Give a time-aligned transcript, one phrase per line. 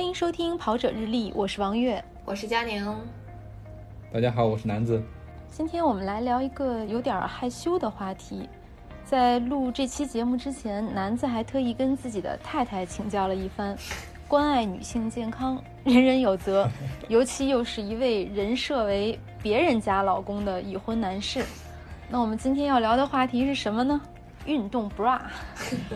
[0.00, 2.96] 欢迎收听《跑者日历》，我是王悦，我是佳宁。
[4.10, 5.00] 大家好，我是南子。
[5.50, 8.48] 今天我们来聊一个有点害羞的话题。
[9.04, 13.76] 在录这期节目之前，南子还特意跟自己的太太请教了一番，
[14.26, 16.66] 关爱女性健康，人人有责，
[17.08, 21.44] 尤其又是一位人设为别人家老公的已婚男士。
[22.08, 24.00] 那我们今天要聊的话题是什么呢？
[24.46, 25.20] 运动 bra。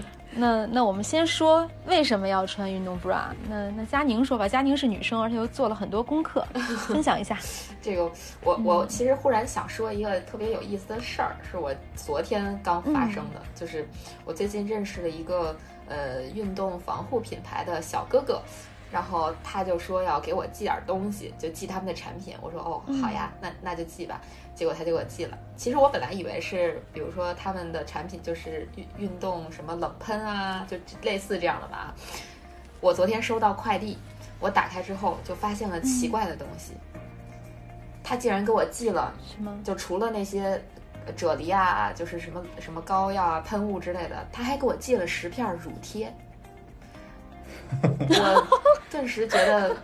[0.36, 3.26] 那那我们先说为什么要穿运动 bra？
[3.48, 6.44] 那那佳宁说吧，佳宁是女生，而且又做了很多功课，
[6.88, 7.38] 分享一下。
[7.80, 8.10] 这个
[8.42, 13.88] 我我其实忽然想说一个特别有意思的事儿，是我昨天刚发生的，就是
[14.24, 15.56] 我最近认识了一个
[15.88, 18.40] 呃运动防护品牌的小哥哥。
[18.92, 22.36] 然后他就说要给我寄点东西，就寄他们的产品。
[22.40, 24.20] 我说哦，好呀，那那就寄吧。
[24.54, 25.38] 结果他就给我寄了。
[25.56, 31.94] 其实我本来以为是，比如说他们的产品就是运运动什么冷喷啊，就类似这样的吧。
[32.80, 33.98] 我昨天收到快递，
[34.38, 36.74] 我打开之后就发现了奇怪的东西。
[38.02, 39.58] 他竟然给我寄了什么？
[39.64, 40.62] 就除了那些
[41.16, 46.12] 啫喱啊，就是什么什么膏药啊、喷雾之类的，他还给我寄了十片乳贴。
[47.82, 48.46] 我
[48.90, 49.74] 顿时觉得，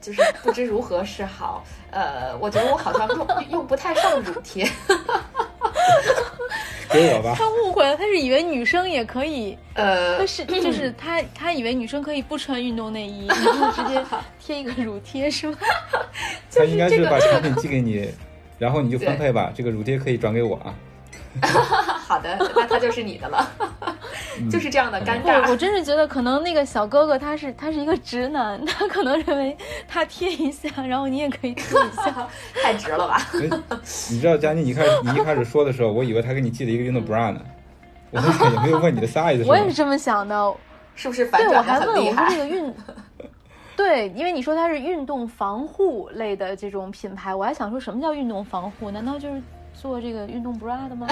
[0.00, 1.64] 就是不知如何是好。
[1.90, 4.68] 呃，我觉得我好像用用不太上乳贴。
[6.92, 7.34] 给我吧。
[7.38, 9.56] 他误会了，他是以为女生也可以。
[9.74, 14.02] 呃，他是就是他他以为女生可以不穿运动内衣，然后直接
[14.40, 15.56] 贴一个乳贴，是吗？
[16.52, 18.12] 他应该是把产品寄给你，
[18.58, 19.52] 然后你就分配吧。
[19.54, 20.74] 这个乳贴可以转给我啊。
[22.08, 23.48] 好的，那他就是你的了，
[24.48, 25.50] 就是这样的尴尬。
[25.50, 29.56] 我真是觉得可能那个小哥哥他是他是一个直男，他可能认为
[29.88, 32.28] 他贴一下，然后你也可以贴一下，
[32.62, 33.20] 太直了吧？
[34.10, 37.40] 你知道佳妮，你开始你一开始说的时候，我以为他给你寄了一个运动 bra 呢，
[38.12, 39.44] 我也没有问你的 size。
[39.48, 40.54] 我也是这么想的，
[40.94, 42.74] 是不是反转我还问我说这个运，
[43.76, 48.90] 对，因为你说它是运动防护类的这种品牌，我还想说什么叫运动防护？
[48.90, 49.42] 难道就是？
[49.80, 51.08] 做这个运动 bra 的吗？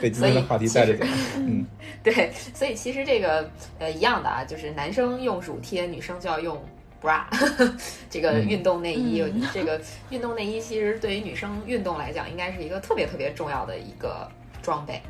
[0.00, 1.04] 被今天的话题带着走。
[1.36, 1.66] 嗯，
[2.04, 3.50] 对，所以其实这个
[3.80, 6.62] 呃一样的啊，就是男生用乳贴，女生就要用
[7.02, 7.24] bra。
[8.08, 9.80] 这个运动内衣，这个
[10.10, 14.30] 运动内衣其实对于女生运动来讲，应该是一个特别特别重要的一个
[14.62, 15.02] 装备，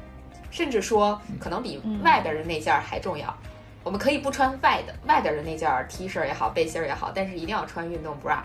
[0.51, 3.37] 甚至说可能比外边的那件还重要。
[3.85, 8.39] 我们可以不穿外的外边的那件 T 恤也好，背心也好，但是一定要穿运动 bra。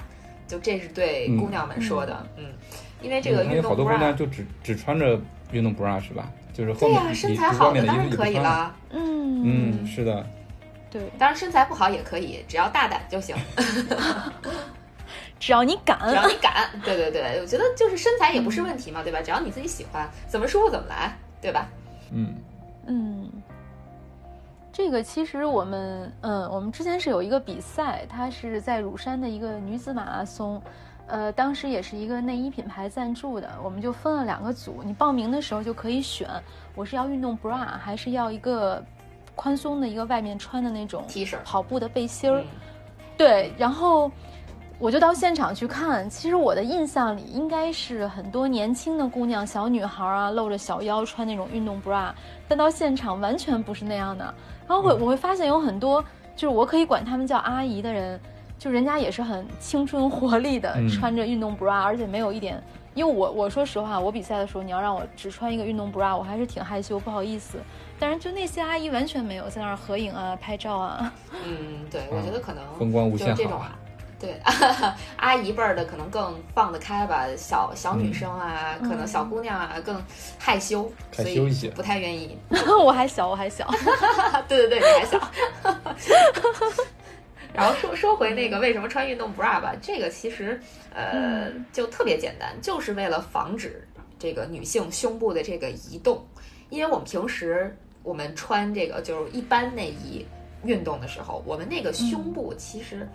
[0.52, 2.44] 就这是对姑娘们说的，嗯，
[3.02, 5.18] 因为这个运动 bra，好多姑娘就只只穿着
[5.54, 6.30] 运动 bra 是吧？
[6.54, 10.28] 就是后面身材好的当然可以了，嗯嗯，是的，
[10.92, 13.34] 对，当然身材不好也可以，只要大胆就行，
[15.40, 19.22] 只要你敢，只要你敢，对对对，我觉得就是身材也不是问题嘛，对吧？
[19.22, 21.70] 只要你自己喜欢，怎么舒服怎么来，对吧？
[22.12, 22.36] 嗯
[22.88, 23.32] 嗯。
[24.74, 30.62] 这个其实我们，嗯，我们之前是有一个比赛，它是在乳山的一个女子马拉松，
[31.08, 36.28] 呃，当时也是一个内衣品牌赞助的，我们就分了两个组，你报名的时候就可以选，
[36.74, 38.82] 我是要运动 bra 还是要一个
[39.36, 42.44] 宽松的一个外面穿的那种 T 恤跑步的背心儿，
[43.18, 44.10] 对，然后。
[44.80, 52.12] 我就到现场去看，其实我的印象里应该是很多年轻的姑娘、小女孩啊，露着小腰穿那种运动 bra，
[52.48, 54.34] 但到现场完全不是那样的。
[54.68, 56.04] 然后会我会发现有很多，
[56.36, 58.20] 就是我可以管他们叫阿姨的人，
[58.58, 62.62] 就人家也是很青春活力的，穿着运动 bra，而且没有一点，
[62.94, 67.58] 因为我我说实话，我比赛的时候你要让我只穿一个运动 bra，我还是挺害羞不好意思。
[68.00, 71.14] 但是就那些阿姨完全没有在那儿合影啊、拍照啊。
[71.46, 73.64] 嗯，对，我觉得可能风光无限好。
[74.22, 74.40] 对，
[75.18, 80.00] 阿姨辈儿的可能更放得开吧，小小女生啊，可能小姑娘啊更
[80.38, 82.38] 害羞，害羞一些，不太愿意。
[82.86, 83.68] 我还小，我还小。
[84.48, 85.20] 对对对，你还小。
[87.52, 90.62] 然后说说回那个为什么穿运动 bra 吧，这个其实
[90.94, 93.88] 呃就特别简单，就是为了防止
[94.20, 96.24] 这个女性胸部的这个移动，
[96.70, 100.24] 因为我们平时我们穿这个就是一般内衣
[100.64, 103.10] 运动的时候，我们那个胸部其实。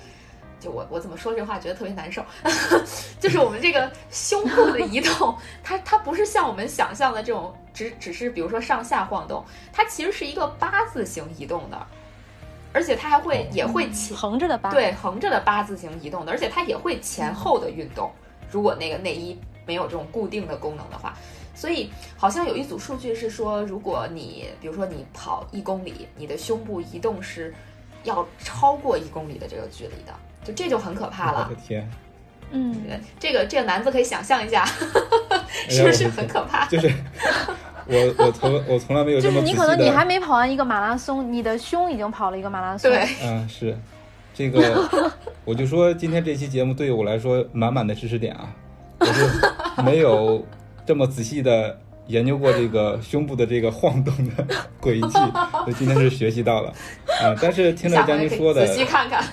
[0.58, 2.24] 就我我怎么说这话觉得特别难受，
[3.20, 11.86] 就是我们这个胸部的移动，它它不是像我们想象的这种只只是比如说上下晃动，它其实是一个八字形移动的，
[12.72, 18.10] 而且它还会也会前横着的八对横着的八字形移动的，而且它也会前后的运动。
[18.50, 21.14] 如果那个内衣没有这种固定的功能的话，
[21.54, 27.52] 所以好像有一组数据是说，如果你比如说你跑一公里，你的胸部移动是
[28.04, 30.14] 要超过一公里的这个距离的。
[30.46, 31.90] 就这就很可怕了，我的天，
[32.52, 32.74] 嗯，
[33.18, 34.64] 这个这个男子可以想象一下，
[35.68, 36.66] 是不是很可怕？
[36.66, 36.92] 就是
[37.86, 42.90] 我我从我从来没有就是你可能你还，没跑完一个马拉松，你的胸已经跑了一个马拉松。
[42.90, 43.76] 对，嗯，是
[44.32, 44.88] 这个，
[45.44, 48.48] 我就说今天这期节目对于我来说满满的知识点啊，
[49.00, 50.46] 我就没有
[50.84, 54.46] 这么仔细的研究过这个胸部的这个晃动的
[54.80, 56.72] 轨迹，所以今天是学习到了
[57.22, 57.34] 啊。
[57.40, 59.24] 但是听着下回可以江宁说的仔，细看看。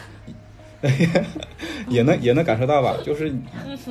[1.88, 3.30] 也能也能感受到吧，就是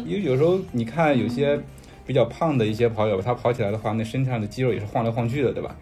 [0.05, 1.59] 因为有时候你看有些
[2.07, 5.75] 比较胖的一些跑友，他跑起来的话，那身上的肌肉也是晃来晃去的，对吧？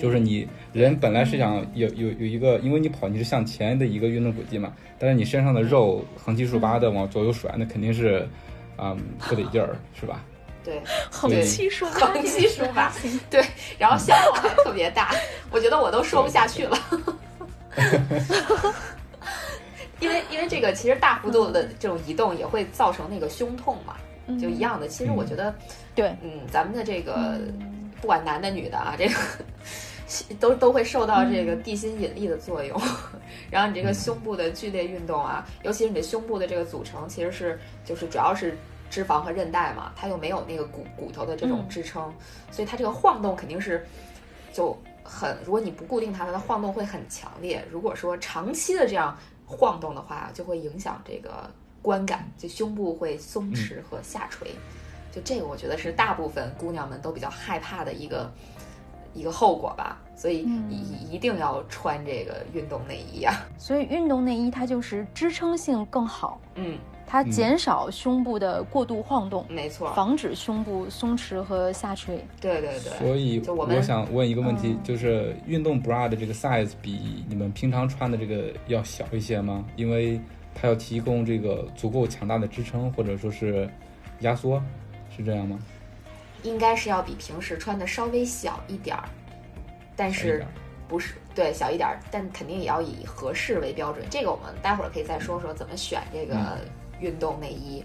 [0.00, 8.26] 就是你人本来是想有有有一个，因为你跑你是向前的一个运动轨迹嘛，但是你身上的肉横七竖八的往左右甩，那肯定是
[8.76, 8.96] 啊、
[9.28, 10.24] 不得劲儿，是吧？
[10.64, 10.80] 对，
[11.12, 12.90] 横七竖八，横七竖八，
[13.28, 13.44] 对，
[13.78, 15.14] 然后消耗还特别大，
[15.50, 16.78] 我觉得我都说不下去了。
[20.02, 23.94] 因为因为这个其实大幅度的这种移动也会造成那个胸痛嘛，
[24.40, 24.88] 就一样的。
[24.88, 25.54] 其实我觉得，
[25.94, 27.38] 对，嗯，咱们的这个
[28.00, 29.14] 不管男的女的啊，这个
[30.40, 32.80] 都都会受到这个地心引力的作用。
[33.48, 38.58] 然后你这个胸部的剧烈运动啊，尤其是你的胸部的这个组成，其实是就是主要是
[38.90, 42.12] 脂肪和韧带嘛，它又没有那个骨骨头的这种嗯支撑，
[42.50, 43.86] 所以它这个晃动肯定是
[44.52, 47.64] 就很，如果你不固定它，它的晃动会很强烈。
[47.70, 49.16] 如果说长期的这样
[49.46, 51.50] 晃动的话，就会影响这个
[51.80, 54.54] 观感，就胸部会松弛和下垂。
[55.10, 58.32] 就这个，我觉得是大部分姑娘们都比较害怕的一个
[59.12, 59.98] 一个后果吧。
[60.14, 63.34] 所以一一定要穿这个运动内衣啊。
[63.58, 66.78] 所以运动内衣它就是支撑性更好，嗯，
[67.12, 72.24] 它减少胸部的过度晃动，没错，防止胸部松弛和下垂。
[72.40, 72.98] 对对对。
[72.98, 79.62] 所以我们我想问一个问题，嗯就是运动 bra 的这个 size 比你们平常穿的这个要小一些吗？
[79.76, 80.18] 因为
[80.54, 83.68] 它要提供这个足够强大的支撑，或者说是
[84.20, 84.58] 压缩，
[85.14, 85.58] 是这样吗？
[86.42, 89.04] 应该是要比平时穿的稍微小一点儿，
[89.94, 90.42] 但是
[90.88, 94.02] 不是对小一点儿，但肯定也要以合适为标准。
[94.08, 96.58] 这个我们待会儿可以再说说怎么选这个
[97.02, 97.84] 运动内衣，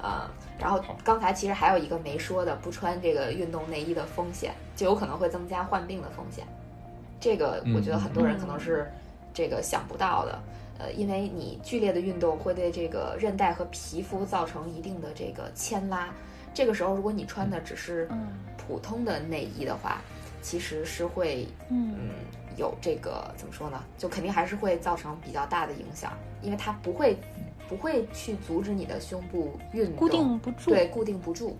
[0.00, 6.44] 啊、然后刚才其实还有一个没说的，不穿这个运动内衣的风险，就有可能会增加患病的风险。
[7.20, 8.90] 这个我觉得很多人可能是
[9.32, 10.38] 这个想不到的。
[10.78, 16.10] 呃，因为你剧烈的运动会对这个韧带和皮肤造成一定的这个牵拉，
[16.52, 18.28] 这个时候如果你穿的只是嗯
[18.58, 20.02] 普通的内衣的话，
[20.42, 22.10] 其实是会嗯嗯
[22.58, 23.82] 有这个怎么说呢？
[23.96, 26.12] 就肯定还是会造成比较大的影响，
[26.42, 27.16] 因为它不会
[27.68, 31.56] 不会去阻止你的胸部运动，固定不住，对固定不住，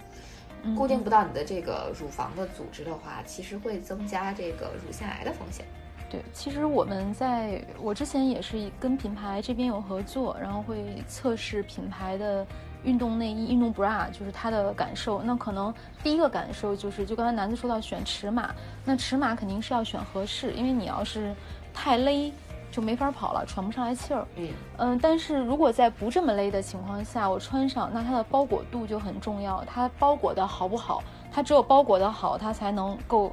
[0.62, 5.64] 嗯固定不到你的这个乳房的组织的话，其实会增加这个乳腺癌的风险。
[6.08, 12.46] 对，其实我们在我之前也是跟品牌这边有合作，然后会测试品牌的
[12.84, 15.20] 运动内衣、运动 bra，就是它的感受。
[15.24, 15.74] 那可能
[16.04, 18.54] 第一个感受就是，就刚才南子说到选尺码，
[18.84, 21.34] 那尺码肯定是要选合适，因为你要是
[21.74, 22.32] 太勒
[22.76, 24.26] 就没法跑了，喘不上来气儿。
[24.36, 29.64] 嗯嗯，但是如果在不这么勒的情况下，我穿上，那它的包裹度就很重要。
[29.64, 31.02] 它包裹的好不好？
[31.32, 33.32] 它只有包裹的好，它才能够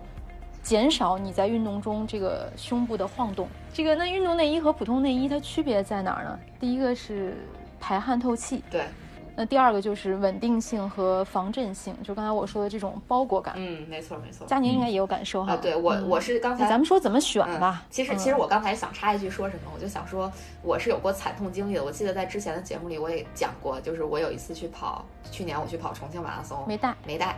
[0.62, 3.50] 减少你在运动中这个胸部的晃动。
[3.74, 6.40] 这个那运动内衣和普通内衣它区别在哪儿呢？
[6.58, 7.46] 第一个是
[7.82, 8.86] 排汗透气，对，
[9.36, 13.54] 那第二个就是稳定性和防震性，就刚才我说的这种包裹感。
[13.58, 14.46] 嗯，没错没错。
[14.48, 15.54] 佳宁应该也有感受哈。
[15.54, 17.84] 啊，对我嗯我是刚才那咱们说怎么选嗯吧。
[17.90, 21.84] 其实，嗯其实我刚才想插一句说什么，我就想说，我是有过惨痛经历的。
[21.84, 26.94] 我记得在之前的节目里我也讲过，就是我有一次去跑，去年我去跑重庆马拉松，没带。
[27.06, 27.38] 没带，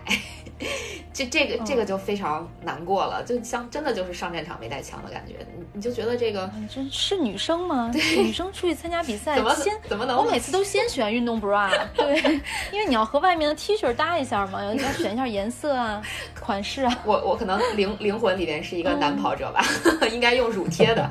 [1.14, 5.36] 这这个这个就非常难过了，就像真的就是上战场没带枪的感觉。
[5.58, 7.90] 你你就觉得这个这是女生吗？
[7.94, 16.02] 女生出去参加比赛怎么先怎么能我每次都先选运动 bra， 对，因为你要和外面的 T 恤搭一下嘛，要要选一下颜色啊、
[16.40, 17.00] 款式啊。
[17.06, 19.64] 我我可能灵灵魂里面是一个嗯男跑者吧，
[20.12, 21.10] 应该用乳贴的。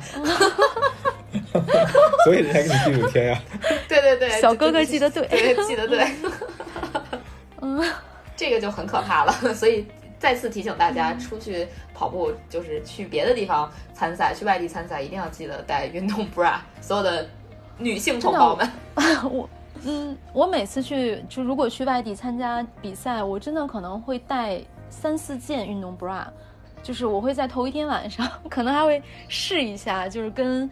[2.23, 3.41] 所以人家给你寄乳贴呀。
[3.87, 6.07] 对对对，小哥哥记得对对记得对，
[7.61, 7.83] 嗯，
[8.35, 9.33] 这个就很可怕了。
[9.53, 9.85] 所以
[10.19, 16.55] 再次提醒大家，出去跑步就是去别的地方参赛，去外地参赛，一定要记得带运动 bra。
[16.81, 17.27] 所有的
[17.77, 18.71] 女性同胞们，
[19.29, 19.49] 我
[19.83, 26.25] 嗯，我每次去就如果去外地参加比赛，我真的可能会带三四件运动 bra，
[26.81, 30.69] 就是我会在头一天晚上可能还会试一下，就是跟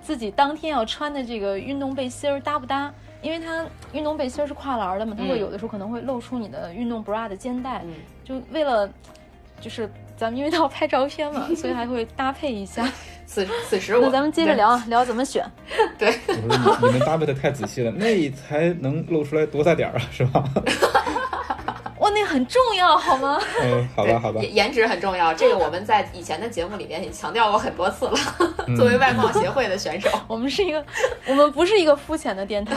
[0.00, 2.92] 自己当天要穿的这个运动背心儿搭不搭。
[3.22, 8.88] 因为它运动背心儿是跨栏儿的嘛，它会嗯有的时候可能会露出你的运动 bra 的肩带，嗯，就为了，
[9.60, 12.90] 就是咱们因为都要拍照片嘛，所以还会搭配一下。
[13.26, 15.44] 此此时我那咱们接着聊啊，聊怎么选。
[15.98, 16.14] 对。
[16.28, 20.44] 我说你你们搭配的太仔细了，那才能露出来多大点儿啊，是吧？
[22.06, 23.40] 哇，那很很重要，好吗？
[23.62, 24.40] 嗯，好吧，好吧。
[24.42, 28.14] 颜颜值很重要，这个我们在以前的节目里面也强调过很多次了。
[28.76, 30.84] 作为外貌协会的选手， 我们是一个，
[31.26, 32.76] 我们不是一个肤浅的电台。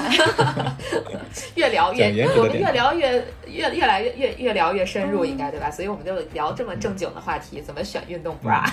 [1.55, 5.69] 越聊越，我们越聊越越越来越越越聊越深入，应该对吧？
[5.69, 8.63] 所以我们就聊这么正经的话题，怎么选运动 bra。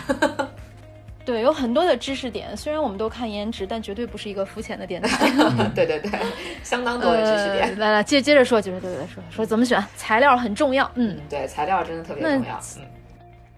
[1.26, 2.56] 对，有很多的知识点。
[2.56, 5.28] 虽然我们都看颜值，但绝对不是一个肤浅的电台。
[5.74, 6.10] 对对对，
[6.62, 7.76] 相当多的知识点。
[7.80, 10.88] 来来，接接着说，接着对对说说怎么选材料很重要。
[10.94, 12.60] 嗯，对，材料真的特别重要。
[12.78, 12.86] 嗯，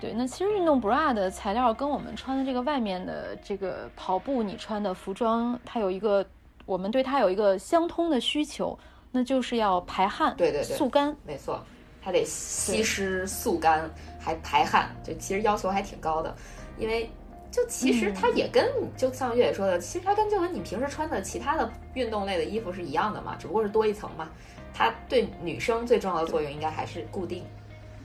[0.00, 6.24] 对，那其实运动 bra 的材料跟我们穿的这个外面的这个跑步你穿的服装，它有一个
[6.64, 8.78] 我们对它有一个相通的需求，
[9.12, 11.62] 那就是要排汗，对对对，速干，没错，
[12.02, 16.34] 它得吸湿速干，还排汗，就其实要求还挺高的，
[16.78, 17.10] 因为。
[17.50, 24.28] 就其实它也跟就像月野说的，其实它跟就跟你平时穿的其他的运动类的衣服是一样的嘛，只不过是多一层嘛。
[24.74, 27.42] 它对女生最重要的作用应该还是固定，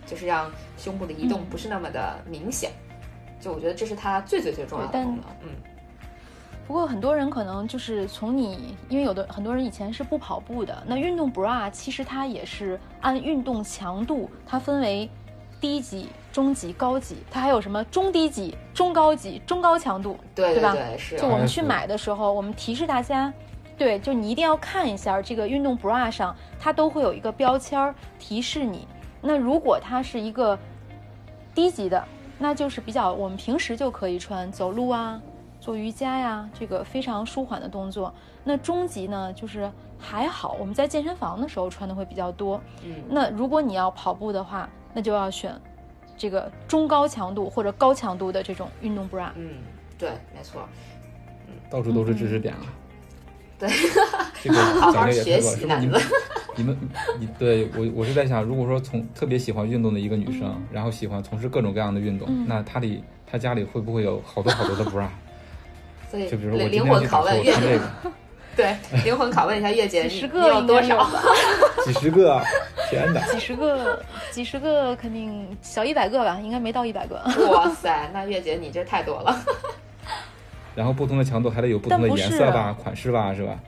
[0.05, 2.71] 就是让胸部的移动不是那么的明显。
[3.39, 5.25] 就我觉得这是它最最最重要的功能。
[5.41, 5.49] 嗯。
[6.65, 15.09] 不过很多人可能就是从你，因为有的很多人以前是不跑步的，那运动 bra 其实它也是按运动强度，它分为
[15.59, 16.07] 低级。
[16.33, 20.75] 中级、高级，它还有什么中低级、中高级、中高强度，对对吧？
[20.97, 21.15] 是。
[21.15, 23.31] 就我们去买的时候，我们提示大家，
[23.77, 28.87] 对，就你一定要看一下这个运动 bra 上，它都会有一个标签儿提示你。
[29.21, 30.57] 那如果它是一个
[31.53, 32.03] 低级的，
[32.39, 35.21] 那就是比较我们平时就可以穿，走路啊、
[35.59, 38.11] 做瑜伽呀，这个非常舒缓的动作。
[38.43, 42.59] 那中级呢，就是还好，我们在健身房的时候穿的会比较多。
[42.83, 42.95] 嗯。
[43.07, 45.55] 那如果你要跑步的话，那就要选。
[46.17, 49.55] 这个中高强度或者高强度的这种运动 bra，嗯，
[49.97, 50.67] 对，没错，
[51.47, 52.61] 嗯，到处都是知识点啊。
[53.59, 53.69] 对，
[54.41, 56.01] 这个 好好学习，你们，
[56.55, 56.77] 你们，
[57.19, 65.07] 你对我，我是在想，如果说从特别喜欢运动的一个女生，然后喜欢从事各种各样的运动，那她里她家里会不会有好多好多的 bra？
[66.09, 67.89] 所以，就比如我灵魂拷问穿这个。
[68.55, 71.09] 对，灵魂拷问一下月姐，几十个有多少？
[71.85, 72.39] 几十个，
[72.93, 73.21] 天哪！
[73.31, 77.15] 几十个，几十个，肯定小一百个吧，应该没到一百个。
[77.51, 79.35] 哇 塞，那月姐你这太多了。
[80.75, 83.59] 然后不同的强度还得有不同的颜色吧、款式吧，是吧？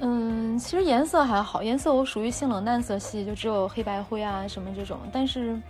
[0.00, 5.60] 嗯，其实颜色还好，颜色我属于性冷淡色系，就只有黑白灰啊什么这种，但是。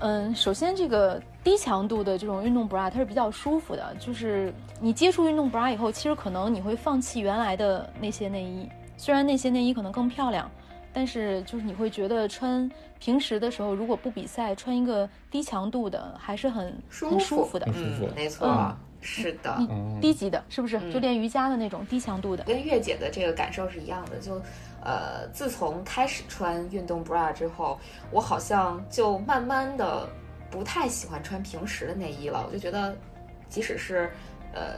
[0.00, 10.50] 嗯，首先这个低强度的这种运动 bra 它是比较舒服的，就是你接触运动 bra 以后，其实可能你会放弃原来的那些内衣，虽然那些内衣可能更漂亮，
[10.96, 12.66] 但是就是你会觉得穿
[12.98, 19.58] 平时的时候，如果不比赛，穿一个低强度的还是很很舒服的，嗯，没错，是的，
[20.00, 20.80] 低级的，是不是？
[20.90, 24.40] 就练瑜伽的那种低强度的，跟月姐的这个感受是一样的，就。
[24.82, 27.76] 呃，自从开始穿运动 bra 之后，
[28.12, 30.08] 我好像就慢慢的
[30.48, 32.46] 不太喜欢穿平时的内衣了。
[32.46, 32.96] 我就觉得，
[33.48, 34.08] 即使是
[34.54, 34.76] 呃，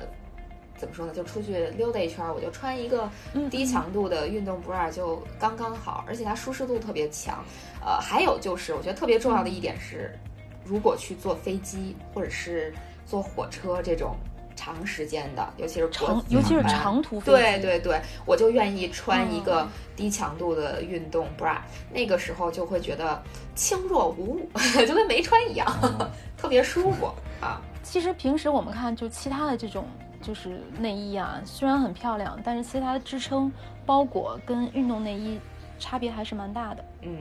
[0.79, 3.11] 怎么说呢，就出去溜达一圈，我就穿一个
[3.51, 7.45] 低强度的运动 bra 就刚刚好，而且它舒适度特别强。
[7.85, 10.17] 呃，还有就是，我觉得特别重要的一点是，
[10.65, 12.73] 如果去坐飞机或者是
[13.05, 14.17] 坐火车这种。
[14.61, 21.59] 长时间的，尤其是长，尤其是长途飞机，对对对，我就愿意穿一个低强度的运动 bra，
[21.93, 23.23] 那个时候就会觉得
[23.55, 24.51] 轻若无物，
[24.85, 25.65] 就跟没穿一样，
[26.37, 27.09] 特别舒服
[27.41, 27.63] 啊。
[27.85, 29.87] 其实平时我们看，就其他的这种
[30.23, 33.51] 就是内衣啊，虽然很漂亮，但是其实它的支撑
[33.87, 35.39] 包裹跟运动内衣
[35.79, 36.85] 差别还是蛮大的。
[37.03, 37.17] 嗯，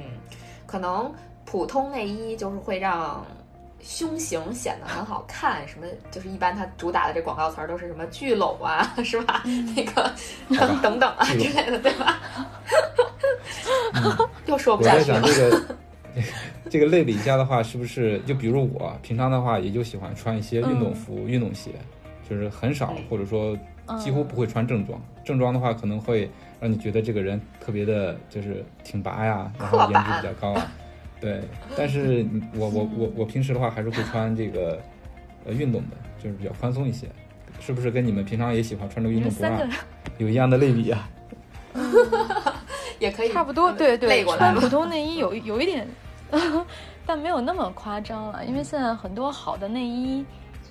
[0.66, 1.13] 可能
[1.46, 3.25] 普通内衣就是会让。
[3.80, 9.44] 胸型显得很好看，什么就是一般它主打的这广告词儿都是什么聚拢啊，是吧？
[9.75, 10.12] 那个
[10.50, 12.20] 等 等等啊之类的，对吧？
[14.48, 15.22] 又说不下去了。
[15.22, 15.75] 我在想这个
[16.72, 21.70] 这个类比一下的话，是不是就比如我平常的话，也就喜欢穿一些运动服、运动鞋，
[22.29, 23.57] 就是很少或者说
[23.98, 25.01] 几乎不会穿正装。
[25.24, 26.29] 正装的话，可能会
[26.60, 30.55] 让你觉得这个人特别的，就是挺拔呀，然后颜值比较高。
[31.19, 31.41] 对，
[31.75, 34.79] 但是我我我我平时的话还是会穿这个，
[35.46, 37.07] 呃，运动的，就是比较宽松一些，
[37.60, 39.62] 是不是跟你们平常也喜欢穿这个运动服啊？
[40.17, 41.10] 有一样的类比啊？
[43.00, 45.88] 也可以差不多，对对，穿普通内衣有有一点，
[47.05, 50.25] 但没有那么夸张了，因为现在很多好的内衣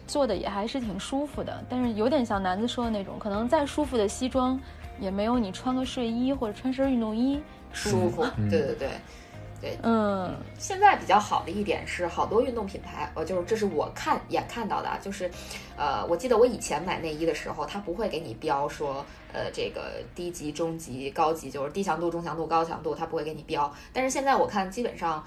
[0.06, 4.60] 做的也还是挺舒服的，但是有点像南子说的那种，可能再舒服的西装
[5.00, 7.40] 也没有你穿个睡衣或者穿身运动衣
[7.72, 8.24] 舒服。
[8.50, 8.88] 对对对。
[9.58, 15.30] 对，嗯，现在比较好的一点是，好多运动品牌，呃，就是这是我看眼看到的，就是，
[15.78, 23.72] 呃，我记得我以前买内衣的时候，它不会给你标说，呃，这个低级、中级、高级，就是低强度、中强度、高强度，它不会给你标。
[23.94, 25.24] 但是现在我看，基本上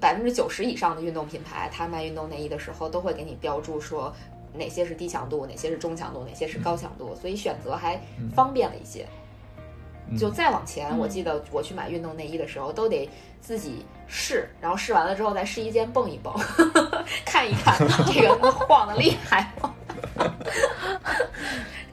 [0.00, 4.12] 百分之九十以上的运动品牌，它卖运动内衣的时候都会给你标注说
[4.54, 8.00] 哪些是低强度，哪些是中强度，哪些是高强度，所以选择还
[8.34, 9.06] 方便了一些。
[10.18, 13.08] 就再往前，我记得我去买运动内衣的时候，都得
[13.40, 16.34] 自己试，然后试完了之后在试衣间蹦一蹦，
[17.24, 17.78] 看一看
[18.12, 19.74] 这个晃的厉害吗？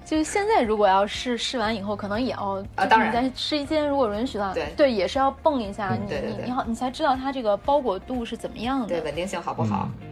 [0.10, 9.88] 就是现在，如果要试试完以后，可能也要啊，当然在试衣间如果允许的话，对对，也是要蹦一下，你你你好，你才知道它这个包裹度是怎么样的，对，稳定性好不好？
[10.02, 10.08] 嗯。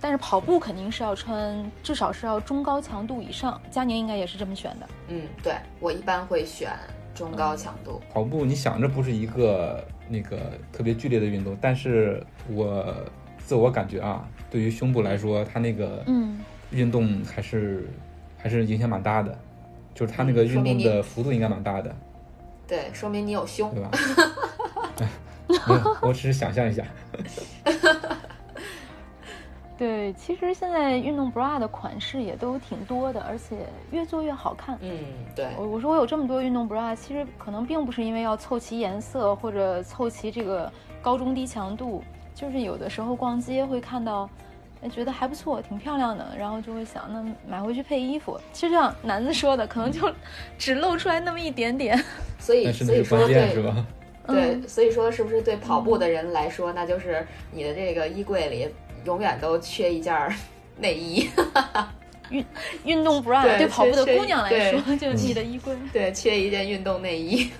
[0.00, 3.60] 但是跑步肯定是要穿，至少是要中高强度以上。
[3.72, 4.86] 佳宁应该也是这么选的。
[5.08, 6.70] 嗯，对我一般会选
[7.12, 8.00] 中高强度。
[8.12, 12.94] 跑步你想着不是一个那个特别剧烈的运动，但是我
[13.38, 16.38] 自我感觉啊，对于胸部来说，它那个嗯
[16.70, 17.88] 运动还是。
[18.44, 19.34] 还是影响蛮大的，
[19.94, 21.96] 就是它那个运动的幅度应该蛮大的。
[22.68, 23.90] 对，说明你有胸，对吧？
[26.02, 26.84] 我只是想象一下。
[29.78, 34.76] 对，其实现在运动 bra 的款式也都挺多的，而且越做越好看。
[34.82, 34.92] 嗯，
[35.34, 35.48] 对。
[35.56, 40.70] 我我说我有这么多运动 bra，其实可能并不是因为要凑齐颜色或者凑齐这个
[41.00, 44.28] 高中低强度，就是有的时候逛街会看到。
[44.88, 48.38] 觉得还不错，挺漂亮的，然后就会想，那买回去配衣服。
[48.52, 50.12] 其实就像男子说的，可能就
[50.58, 52.02] 只露出来那么一点点。
[52.38, 53.86] 所以，所以说对，吧？
[54.26, 58.68] 对，所以说是不是对跑步的人来说，那就是你的这个衣柜里
[59.04, 60.14] 永远都缺一件
[60.78, 61.28] 内衣。
[62.30, 62.44] 运
[62.84, 65.76] 运动 bra 对跑步的姑娘来说，就是你的衣柜。
[65.92, 67.50] 对，缺一件运动内衣。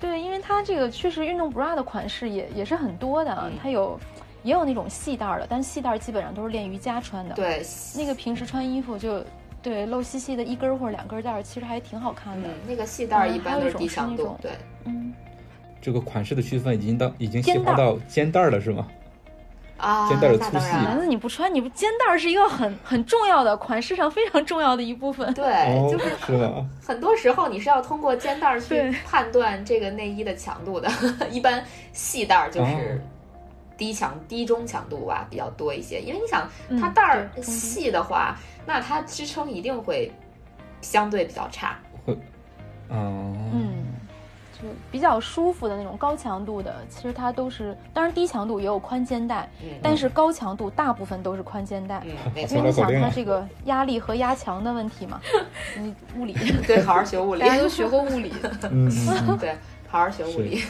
[0.00, 3.98] 对，因为它这个确实运动 bra 的款式也也是很多的，它有。
[4.46, 7.34] 也有那种细带的，但细带基本上都是练瑜伽穿的。
[7.34, 7.60] 对，
[7.96, 9.20] 那个平时穿衣服就
[9.60, 12.48] 对露细细的一根或者两根带，其实还挺好看的。
[12.64, 14.38] 那个细带一般都是低强度。
[14.40, 14.52] 对，
[14.84, 15.12] 嗯，
[15.82, 18.86] 这个款式的区分已经到已经细化到肩带了，是吗？
[19.78, 20.70] 啊，肩带的粗细。
[20.70, 25.34] 男子你不穿，你不肩带是一个很很重要的款式上非常重要的一部分。
[25.34, 26.64] 对，就是是吧？
[26.86, 30.88] 很多时候你是要通过肩带去判断这个内衣的强度的，
[31.32, 33.02] 一般细带就是。
[33.76, 36.48] 低强、低中强度吧比较多一些，因为你想
[36.80, 38.36] 它带儿细的话，
[38.66, 40.10] 那它支撑一定会
[40.80, 41.78] 相对比较差。
[42.04, 42.16] 会，
[42.88, 43.84] 嗯嗯，
[44.54, 49.48] 就比较舒服的那种高强度的，其实它都是，当然低强度也有宽肩带，
[49.82, 52.02] 但是高强度大部分都是宽肩带。
[52.04, 55.20] 嗯，因为你想它这个压力和压强的问题嘛，
[55.78, 56.32] 你物理。
[56.66, 58.32] 对，好好学物理， 大家都学过物理。
[58.70, 58.88] 嗯，
[59.38, 59.54] 对。
[59.88, 60.62] 好好学物理。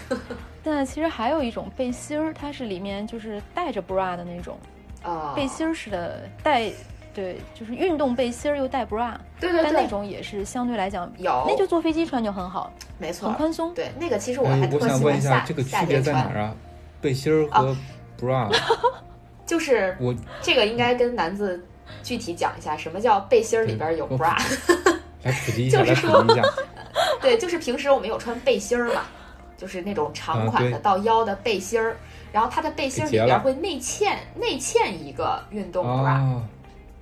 [0.63, 4.59] 现在 其实还有一种背心儿，它是里面就是带着 bra 的那种，
[5.03, 6.71] 啊，背心儿似的带，
[7.15, 13.73] 对，就是运动背心儿又带 bra，对对对，但那种也是相对来讲有，那就坐飞机穿就很好，没错，很宽松。
[13.75, 14.83] 对，那个其实我还特喜欢。
[14.83, 16.55] 我想问一下，这个区别在哪儿啊？
[17.01, 17.77] 背心儿和
[18.21, 18.51] bra，
[19.47, 21.65] 就是我这个应该跟男子
[22.03, 24.35] 具体讲一下，什么叫背心儿里边有 bra？
[25.23, 26.43] 来普及一下， 来普及一下。
[27.21, 29.03] 对，就是平时我们有穿背心儿嘛，
[29.57, 31.97] 就是那种长款的到腰的背心儿，
[32.33, 36.41] 然后它的背心里边会内嵌内嵌一个运动 bra，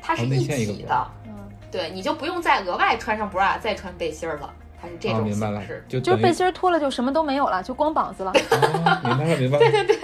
[0.01, 1.07] 它是一体的。
[1.27, 1.35] 嗯，
[1.71, 5.85] 对，你就不用再额外穿上 bra 再穿背心儿了，它是这种形式。
[5.89, 8.33] 就就背心儿脱了就什么都没有了，就光膀子了。
[9.03, 9.61] 明白了，明白了。
[9.65, 9.99] 对对对，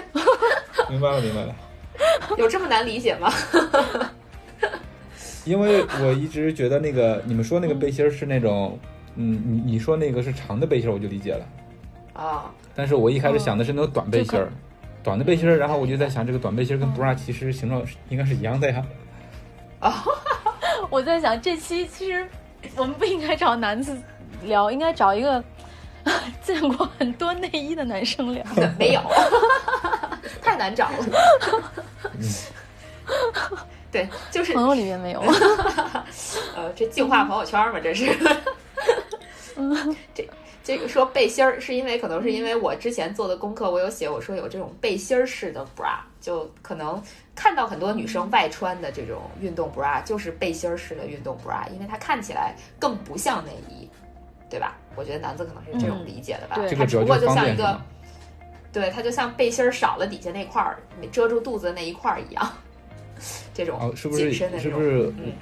[0.89, 1.55] 明白了，明白了。
[2.37, 3.33] 有这么难理解吗？
[5.45, 8.79] 因为我一直觉得那个你们说那个背心儿是那种。
[9.17, 11.47] 嗯，你你说那个是长的背心儿，我就理解了。
[12.13, 14.51] 啊，但是我一开始想的是那种短背心儿，
[15.03, 18.85] 短的背心儿，然后我就在想，这个短背心儿跟 bra 其实形状应该是一样的呀。
[19.81, 20.05] 啊，
[20.91, 22.29] 我在想这期其实
[22.77, 23.97] 我们不应该找男子
[24.45, 25.43] 聊，应该找一个
[26.43, 28.45] 见过很多内衣的男生聊。
[28.79, 29.01] 没有，
[30.43, 31.07] 太难找了。
[33.91, 35.21] 对，就是朋友里面没有。
[36.55, 38.17] 呃，这净化朋友圈嘛，这是。
[39.57, 40.29] 嗯，这
[40.63, 47.03] 这个说背心儿，是因为可能是因为我之前做的功课，我有写，我说有这种背心儿式的 bra，就可能
[47.35, 53.89] 看到很多女生外穿的这种运动 bra，就是背心儿式的运动 bra，因为它看起来更不像内衣，
[54.49, 54.77] 对吧？
[54.97, 56.57] 我觉得男子可能是这种理解的吧。
[56.57, 57.81] 对，它只不过就像一个，
[58.73, 60.79] 对，它就像背心儿少了底下那块儿
[61.11, 62.53] 遮住肚子的那一块儿一样。
[63.53, 65.13] 这种哦，是不是是不是？
[65.19, 65.33] 嗯，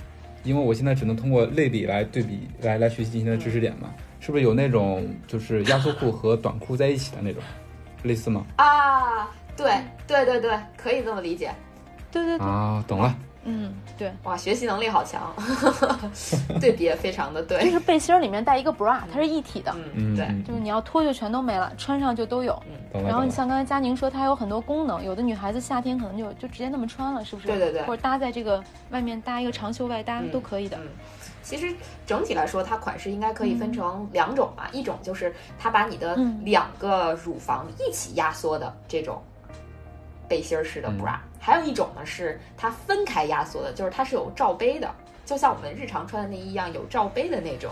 [0.44, 3.92] 因为我现在只能通过类比来对比，来来学习今天的知识点嘛。
[4.20, 7.42] 是不是有那种就是压缩裤和短裤在一起的那种，
[8.02, 8.44] 类似吗？
[8.56, 9.72] 啊，对
[10.06, 11.52] 对对对，可以这么理解。
[12.10, 13.16] 对对对啊，懂了。
[13.48, 15.34] 嗯，对，哇，学习能力好强，
[16.60, 17.64] 对比也非常的对。
[17.64, 22.60] 就是背心儿里面带一个 bra，它是一体的，嗯，对，就是你要脱就全都没了，穿上就都有。
[22.92, 27.48] 嗯，然后你像刚才佳宁说，它有很多功能，有的女孩子夏天可能就就直接那么穿了，是不是？
[27.48, 27.82] 对对对。
[27.84, 30.76] 或者搭在这个外面搭一个长袖外搭都可以的。
[30.76, 30.88] 嗯，
[31.42, 31.74] 其实
[32.06, 39.22] 整体来说，它款式应该可以分成两种吧，一种就是它把你的两个乳房一起压缩的这种。
[40.28, 44.92] 背心式的 bra，还有一种呢是它分开压缩的，就是它是有罩杯的，
[45.24, 47.70] 就像我们日常穿的内衣一样有罩杯的那种，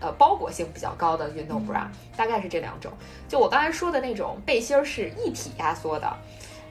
[0.00, 2.92] 呃，包裹性比较高的运动 bra，大概是这两种。
[3.28, 6.16] 就我刚才说的那种背心是一体压缩的，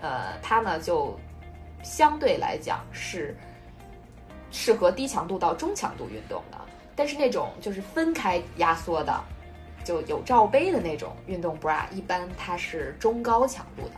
[0.02, 1.18] 呃，它呢就
[1.84, 3.36] 相对来讲是
[4.52, 6.58] 适合低强度到中强度运动的，
[6.96, 9.24] 但是那种就是分开压缩的，
[9.86, 13.92] 就有罩杯的那种运动 bra，一般它是中高强度的。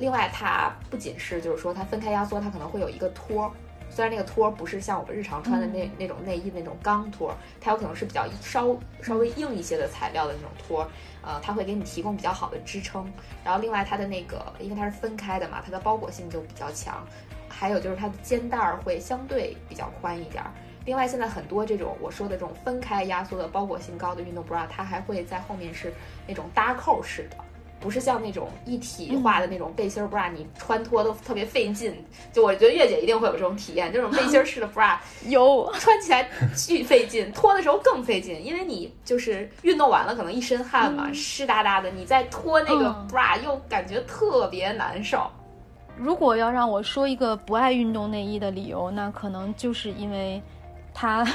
[0.00, 3.52] 另外，它不仅是就是说它分开压缩，它可能会有一个托，
[3.90, 10.88] 虽然那个托不是像我们日常穿的那那种内衣那种钢托，它有可能是比较稍稍微硬一些的材料的那种托，
[11.20, 13.12] 呃，它会给你提供比较好的支撑。
[13.44, 17.06] 然后另外它的那个，因为它是分开的嘛，它的包裹性就比较强。
[17.46, 20.42] 还有就是它的肩带儿会相对比较宽一点。
[20.86, 25.92] 另外，现在很多这种我说的这种分开压缩的包裹性高的运动 bra，它还会在后面是
[26.26, 27.36] 那种搭扣式的。
[27.80, 31.94] 不是像那种一体化的那种背心 bra，你穿脱都特别费劲。
[32.32, 45.26] 就我觉得月姐一定会有这种体验，这种背心式的 bra 有穿起来巨费劲，脱的时候更费劲，因为你就是运动完了可能一身汗嘛，湿哒哒的，你再脱那个 bra 又感觉特别难受。
[45.96, 50.42] 如果要让我说一个不爱运动内衣的理由，那可能就是因为
[50.92, 51.26] 它。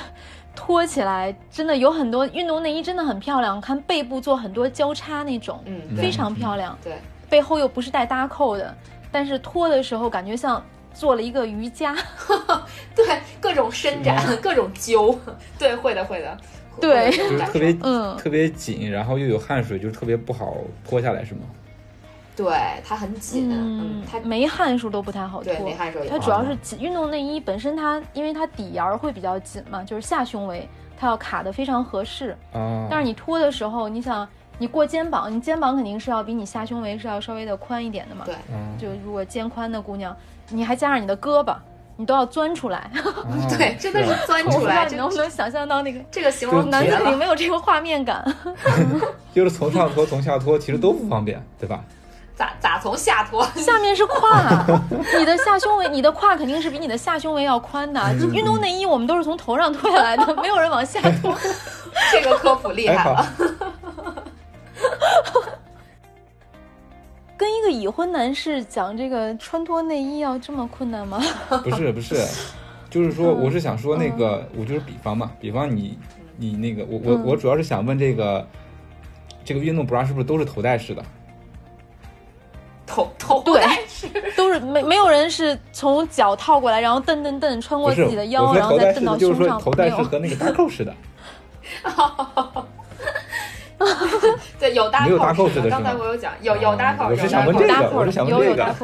[0.56, 3.60] 脱起来真的有很多运动内衣，真的很漂亮。
[3.60, 6.78] 看背部做很多交叉那种，嗯，非常漂亮。
[6.84, 6.94] 对，
[7.30, 8.76] 背后又不是带搭扣的，
[9.12, 10.64] 但是脱的时候感觉像
[10.94, 11.96] 做了一个瑜伽。
[12.96, 13.06] 对，
[13.40, 15.18] 各种伸展，各种揪。
[15.60, 16.38] 对，会的，会的。
[16.82, 21.42] 对，就是特别嗯特别紧，然后又有汗水，就是特别不好脱下来，是吗？
[22.36, 22.54] 对，
[22.86, 25.54] 它很紧，嗯，它没汗数都不太好脱。
[25.54, 26.00] 对，没汗数。
[26.10, 30.68] 它主要是紧，运动内衣本身它因为它底沿会比较紧嘛，就是下胸围
[31.00, 32.36] 它要卡的非常合适。
[32.54, 32.86] 嗯。
[32.90, 38.26] 但是你脱的时候，你想你过肩膀，你肩膀肯定是要比你下胸围是要稍微的宽一点的嘛。
[38.26, 38.36] 对。
[38.78, 40.16] 就如果肩宽的姑娘，
[40.50, 41.56] 你还加上你的胳膊，
[41.96, 42.92] 你都要钻出来。
[43.58, 44.86] 对，真的是钻出来。
[44.90, 46.70] 你能不能想象到那个这个形容？
[46.70, 48.26] 男的肯定没有这个画面感。
[49.34, 51.84] 就是从上脱从下脱，其实都不方便，对吧？
[52.36, 53.46] 咋咋从下脱？
[53.56, 54.66] 下面是胯，
[55.18, 58.14] 你的下胸围，你的胯肯定是比你的下胸围要宽的。
[58.34, 61.34] 运动内衣我们都是从头上脱下来的，没有人往下脱。
[62.12, 63.26] 这个科普厉害了。
[67.38, 71.22] 跟一个已婚男士讲这个穿脱内衣要这么困难吗？
[71.64, 72.16] 不是不是，
[72.90, 75.98] 就是说我是想说那个，我就是比方嘛，比方你
[76.38, 78.48] 你那个，我我我主要是想问这个
[79.44, 81.04] 这个运动 bra 是不是都是头戴式的？
[82.86, 83.64] 头头对，
[84.36, 89.60] 都是没没有人是从脚套过来，然后蹬蹬蹬穿过自己的腰，然后再蹬到胸上。
[89.60, 90.94] 头戴式和那个搭扣式的。
[94.60, 95.70] 对，有搭扣式的。
[95.70, 98.76] 刚才我有讲，有有搭扣，我是想问这个，我是想问这个。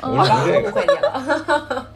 [0.00, 1.86] 我误会你了。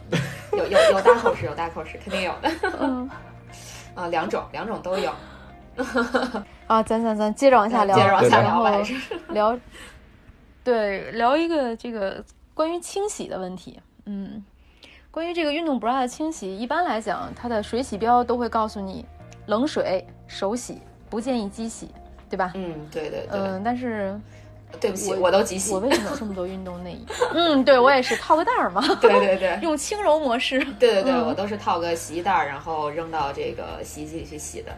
[0.53, 2.49] 有有有搭扣式，有搭扣式，肯定有的。
[2.79, 3.09] 嗯，
[3.95, 5.11] 啊，两种，两种都有。
[6.67, 8.71] 啊，咱咱咱接着往下聊，接着往下聊吧，
[9.29, 9.57] 聊。
[10.63, 12.23] 对，聊一个这个
[12.53, 13.79] 关于清洗的问题。
[14.05, 14.43] 嗯，
[15.11, 19.05] 关于这个运动 bra 的清洗，一般来讲，它的水洗标都会告诉你
[19.47, 21.89] 冷水手洗，不建议机洗，
[22.29, 22.51] 对吧？
[22.55, 23.39] 嗯，对对对。
[23.39, 24.17] 嗯，但是
[24.79, 25.73] 对不起，我都机洗。
[25.73, 27.05] 我为什么有 这么多运动内衣？
[27.33, 28.81] 嗯，对我也是套个袋儿嘛。
[29.01, 30.59] 对对对， 用轻柔模式。
[30.79, 34.71] 对对对，我都是套个洗衣袋儿，然后扔到这个洗衣机里去洗的。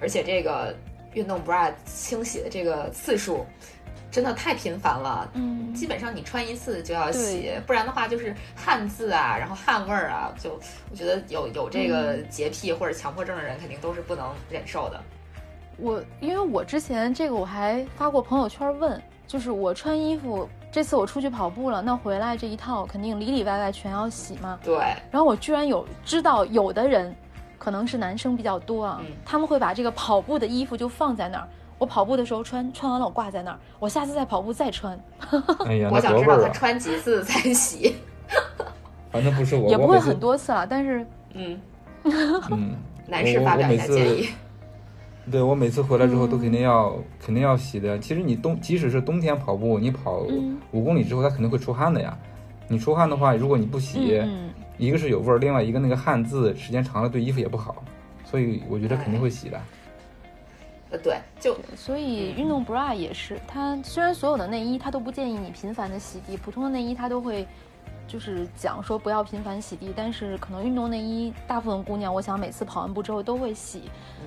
[0.00, 0.74] 而且这个
[1.12, 3.46] 运动 bra 清洗的这个次数。
[4.10, 10.58] 真的太频繁了，嗯，基本上你穿一次就要洗，不然的话就是汗渍啊，然后汗味儿啊，就
[10.90, 15.00] 我觉得有有这个洁癖或者强迫症的人肯定都是不能忍受的。
[15.76, 24.58] 我因为我之前这个我还发过朋友圈问，就是我穿衣服，这次我出去跑步了，那回来这一套肯定里里外外全要洗嘛。
[24.62, 24.76] 对。
[25.10, 27.14] 然后我居然有知道有的人，
[27.58, 31.48] 可能是男生比较多啊，他们会把这个跑步的衣服就放在那儿。
[31.80, 35.00] 我跑步的时候穿，穿完了我挂在那儿，我下次再跑步再穿。
[35.64, 37.94] 哎呀， 我想知道他穿几次才洗。
[39.10, 41.58] 反正不是我，也不会很多次了，但是嗯
[42.04, 42.76] 嗯，
[43.08, 44.28] 男士发表一下建议。
[45.30, 47.98] 对我每次回来之后都肯定要肯定要洗的。
[47.98, 50.26] 其实你冬即使是冬天跑步，你跑
[50.72, 52.14] 五公里之后，它肯定会出汗的呀。
[52.68, 54.22] 你出汗的话，如果你不洗，
[54.76, 57.82] 一个是有味儿，另外一个那个汗渍时间长了对衣服也不好，
[58.22, 59.58] 所以我觉得肯定会洗的。
[60.90, 67.46] 呃，对，就所以运动 bra 也是，它虽然所有的内衣它都不建议你频繁的洗涤，普通的内衣它都会
[68.08, 73.84] 就是讲说不要频繁洗涤，但是可能运动内衣大部分姑娘，我想每次跑完步之后都会洗。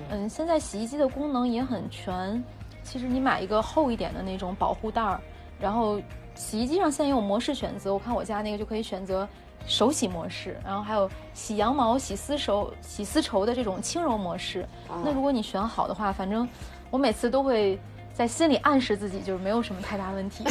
[0.08, 2.42] 嗯，现在洗衣机的功能也很全，
[2.82, 5.20] 其实你买一个厚一点的那种保护袋儿，
[5.60, 6.00] 然后
[6.34, 9.28] 洗衣机上现在也有模式选择，我看我家那个就可以选择
[9.66, 14.66] 手洗模式，然后还有洗羊毛、洗丝绸、洗丝绸的这种轻柔模式。
[15.04, 16.48] 那如果你选好的话，反正
[16.90, 17.78] 我每次都会
[18.12, 20.44] 在心里暗示自己，就是没有什么太大问题。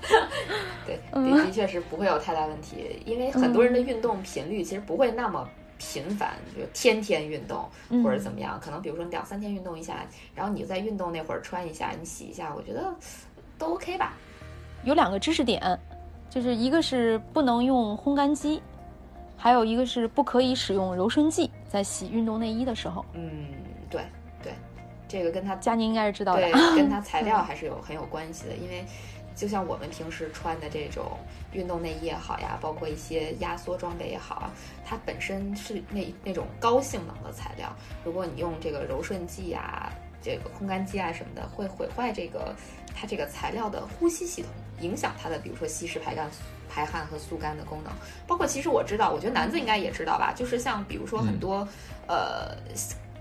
[0.86, 7.68] 对，的的确是不会有太大问题，因为很多人的运动频率其实不会那么频繁，就天天运动
[8.04, 12.94] 或者怎么样，可能比如说你两三天运动一下，然后你在运动那会儿穿一下，你洗一下，我觉得
[13.58, 14.14] 都 OK 吧。
[14.84, 15.76] 有两个知识点，
[16.28, 18.62] 就是一个是不能用烘干机，
[19.36, 23.04] 还有一个是不可以使用柔顺剂在洗运动内衣的时候。
[23.14, 23.46] 嗯，
[23.88, 24.02] 对
[24.42, 24.52] 对，
[25.08, 28.84] 这个跟它佳宁应该是知道的对，， 跟它材料还是有很有关系的，因为
[29.34, 31.04] 就像我们平时穿的这种
[31.52, 34.50] 运动内衣也好呀，包括一些压缩装备也好啊，
[34.84, 37.70] 它本身是那那种高性能的材料，
[38.04, 39.92] 如果你用这个柔顺剂呀、
[40.26, 42.54] 这个烘干机啊什么的，会毁坏这个
[42.94, 46.28] 它这个材料的呼吸系统，影响它的比如说吸湿排干。
[46.68, 47.92] 排汗和速干的功能，
[48.26, 51.66] 包括其实我知道，我觉得男子应该也知道吧，就是像比如说很多、
[52.06, 52.54] 呃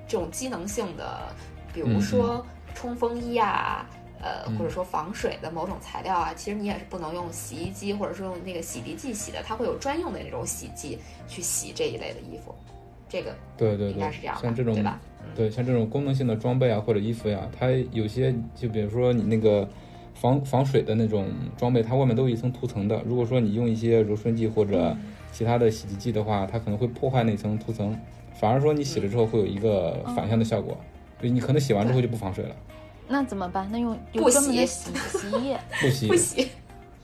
[0.08, 1.32] 这种机能性的，
[1.72, 3.86] 比如说冲锋衣啊，
[4.20, 12.54] 呃嗯或者说防水的某种材料啊，其实你也是不能用洗衣机或者说用那个洗涤剂洗的，它会有专用的那种洗剂去洗这一类的衣服，
[13.08, 15.00] 这个对对对应该是这样吧，像这种对吧？
[15.36, 19.68] 对，像这种功能性的装备啊或者衣服呀、它有些就比如说你那个
[20.14, 23.02] 防防水的那种装备，它外面都有一层涂层的。
[23.06, 24.96] 如果说你用一些柔顺剂或者
[25.32, 27.98] 其他的洗涤剂的话，它可能会破坏那层涂层，
[28.34, 30.78] 反而说你洗了之后会有一个反向的效果，
[31.20, 32.56] 对你可能洗完之后就不防水了，
[33.08, 33.68] 那怎么办？
[33.72, 34.92] 那用有不专门的洗。
[34.94, 36.08] 洗洗衣液， 不洗。
[36.08, 36.16] 不。
[36.16, 36.48] 洗，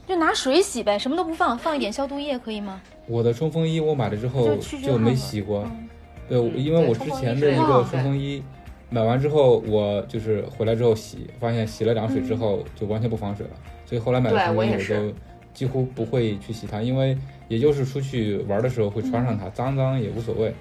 [0.06, 2.80] 就拿水洗呗，什么都不放，放一点消毒液可以吗？
[3.06, 5.88] 我的冲锋衣我买了之后就没洗过，嗯
[6.32, 8.42] 对，因为我之前的一个冲锋衣
[8.88, 13.52] 买完之后，我就是回来之后洗，发现洗了凉水之后就完全不防水了，
[13.84, 15.14] 所以后来买的对冲锋衣我都
[15.52, 17.18] 几乎不会去洗它，因为
[17.48, 20.54] 也就是出去玩的时候会穿上它，脏脏也无所谓。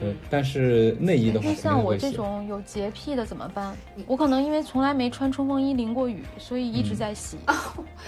[0.00, 1.96] 对，但是内衣的话那像我。
[1.96, 3.76] 这种有洁癖的怎么办？
[4.08, 7.36] 我可能因为从来没穿冲锋衣淋过雨，所以一直在洗。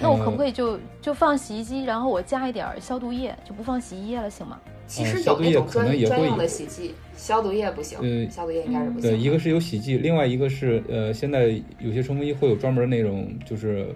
[0.01, 4.59] 那我可不可以就就放洗衣机，然后我加一点儿消毒液，就不放洗衣液了，行吗？
[4.87, 13.87] 其实消毒液有那种专可能也会专用的洗剂，消毒液不行，呃消毒液应该是不行对，一个是有洗剂，另外一个是呃，现在有些冲锋衣会有专门那种，就是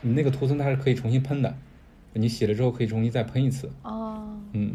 [0.00, 1.54] 你那个涂层它是可以重新喷的，
[2.12, 3.70] 你洗了之后可以重新再喷一次。
[3.82, 4.74] 哦，嗯，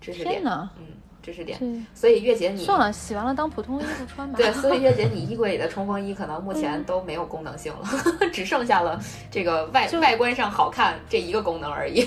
[0.00, 0.84] 知识点呢，嗯，
[1.22, 1.58] 知识点。
[1.94, 4.36] 所以月姐你算了，洗完了当普通衣服穿吧。
[4.38, 7.82] 对，所以月姐，你衣柜里的冲锋衣可能目前嗯都没有功能性了，
[8.32, 12.06] 只剩下了这个外外观上好看这一个功能而已。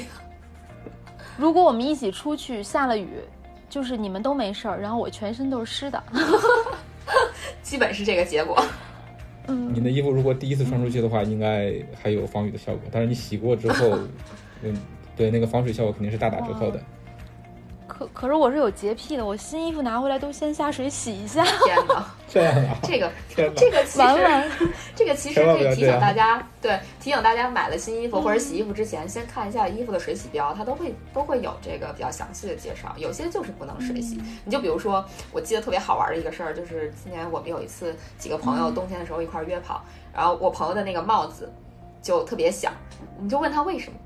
[1.38, 3.08] 如果我们一起出去下了雨，
[3.70, 6.04] 就是你们都没事儿，然后我全身都是湿的。
[7.62, 8.62] 基本是这个结果。
[9.48, 13.98] 嗯，你的衣服如果第一次穿出去的话，应该还有防雨的效果，但是你洗过之后，
[14.64, 14.76] 嗯，
[15.16, 16.82] 对，那个防水效果肯定是大打折扣的。
[17.88, 21.44] 可可是我是有洁癖的，我新衣服拿回来都先下水洗一下。
[21.44, 23.52] 天哪，这样啊，这个天！
[23.56, 24.44] 这个其实完了，
[24.94, 32.94] 这个其实 可以提醒大家，对，提醒大家买了新衣服或者洗衣服之前，先看一下衣服的水洗标，它都会都会有这个比较详细的介绍。
[32.98, 41.52] 有些就是不能水洗，你就比如说，我记得特别好玩的一个事儿，就是今年我们有一次几个朋友冬天的时候一块儿约跑，然后我朋友的那个帽子
[42.02, 42.72] 就特别小，
[43.16, 43.98] 我们就问他为什么。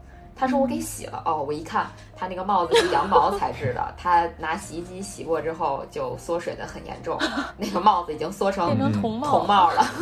[0.42, 1.86] 他说我给洗了哦，我一看
[2.18, 7.16] 他那个帽子是羊毛材质的， 他拿洗衣机洗过之后就缩水的很严重，
[7.58, 8.76] 那个帽子已经缩成。
[8.92, 9.86] 铜帽了。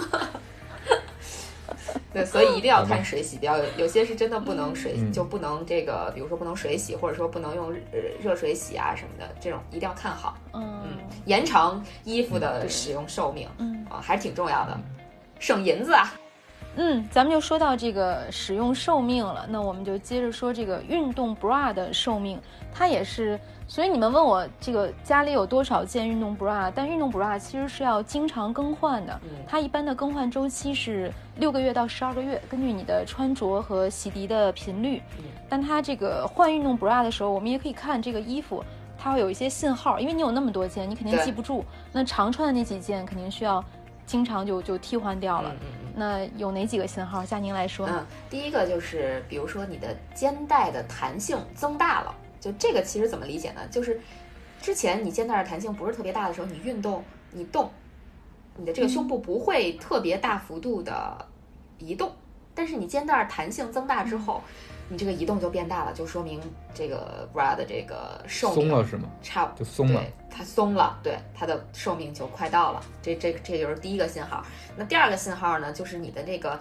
[2.14, 7.82] 对，所以一定要看水洗标，有有些是真的不能水，嗯就不能这个，比如说不能水洗，或者说不能用热
[8.22, 10.84] 热水洗啊什么的，这种一定要看好，嗯
[11.26, 14.80] 延长衣服的使用寿命嗯啊，还是挺重要的，
[15.38, 16.14] 省银子啊。
[16.76, 22.40] 嗯，咱们就说到这个使用寿命了，那我们就接着说这个运动 bra 的寿命，
[22.74, 23.40] 它也是。
[23.68, 35.00] 所以你们问我这个家里有多少件运动 bra，但运动 bra 其实是要经常更换的，嗯它一般的更换周期是六个月到十二个月，根据你的穿着和洗涤的频率。
[35.48, 38.64] 但它这个换运动 bra 的时候，我们也可以看这个衣服，
[38.98, 41.64] 它会有一些信号，因为你有那么多件，你肯定记不住。
[41.92, 43.64] 那常穿的那几件肯定需要
[44.08, 45.52] 经常就就替换掉了。
[45.54, 47.24] 嗯嗯那有哪几个信号？
[47.26, 47.86] 佳宁来说。
[47.86, 53.62] 嗯，第一个就是比如说你的肩带的弹性增大了，就这个其实怎么理解呢？
[53.70, 54.00] 就是
[54.62, 57.70] 之前你肩带的弹性不是特别大的时候，你运动你动，
[58.56, 61.28] 你的这个胸部不会特别大幅度的
[61.78, 62.12] 移动，
[62.56, 64.42] 但是你肩带弹性增大之后，
[64.90, 66.42] 你这个移动就变大了，就说明
[66.74, 69.08] 这个 bra 的这个寿命松了是吗？
[69.22, 72.82] 差不就松了，它松了，对它的寿命就快到了。
[73.02, 74.44] 这这这就是第一个信号。
[74.76, 76.60] 那第二个信号呢，就是你的这个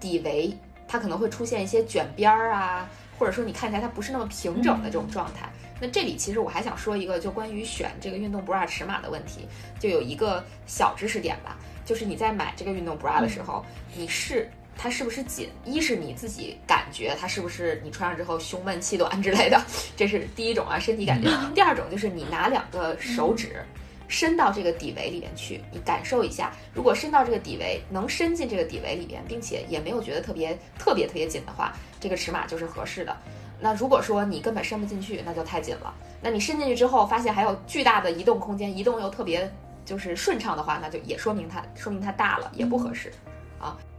[0.00, 0.52] 底围，
[0.88, 5.48] 它可能会出现一些卷边儿啊，或者说你看起来它不是那么平整的这种状态。
[5.80, 9.46] 那这里其实我还想说一个，就关于选这个运动 bra 尺码的问题，
[9.78, 15.50] 就有一个小知识点吧，就是你在买这个运动 bra 的时候，你是它是不是紧？
[15.64, 19.60] 一是你自己感觉它是不是你穿上之后胸闷气短之类的，
[19.96, 21.30] 这是第一种啊，身体感觉。
[21.54, 23.64] 第二种就是你拿两个手指
[24.08, 33.16] 伸到这个底围里面去，你感受一下，如果伸到这个底围，能伸进这个底围里边，并且也没有觉得特别特别特别紧的话，这个尺码就是合适的。
[33.58, 35.92] 那如果说你根本伸不进去，那就太紧了。
[36.22, 39.50] 那你伸进去之后，发现还有巨大的移动空间，移动又特别
[39.84, 43.10] 就是顺畅的话，那就也说明它说明它大了，也不合适。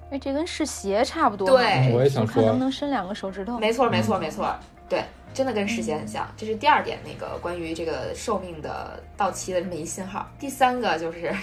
[0.09, 1.49] 哎，这跟试鞋差不多。
[1.49, 3.59] 对嗯我也想说看能不能伸两个手指头。
[3.59, 4.55] 没错，没错，没错，
[4.87, 6.25] 对，真的跟试鞋很像。
[6.37, 10.25] 这是第二点，那个关于这个寿命的到期的这么一信号。
[10.39, 11.35] 第三个就是，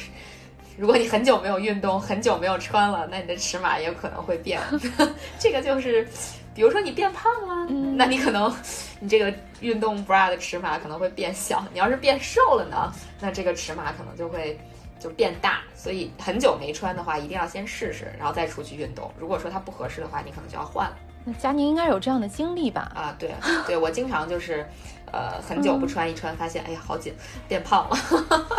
[0.79, 4.59] 如果你很久没有运动，很久没有穿了，那你的尺码也可能会变。
[5.39, 6.09] 这个就是，
[6.55, 8.51] 比如说你变胖了，嗯那你可能
[8.99, 11.63] 你这个运动 bra 的尺码可能会变小。
[11.71, 14.59] 你要是变瘦了呢，那这个尺码可能就会。
[15.05, 19.13] 就变大，所以很久没穿的话，一定要先试试，然后再出去运动。
[19.19, 20.97] 如果说它不合适的话，你可能就要换了。
[21.27, 22.91] 那佳宁应该有这样的经历吧？
[22.95, 23.31] 啊，对
[23.67, 24.67] 对，我经常就是，
[25.13, 27.13] 呃，很久不穿，一穿发现，哎呀，好紧，
[27.47, 27.99] 变胖了。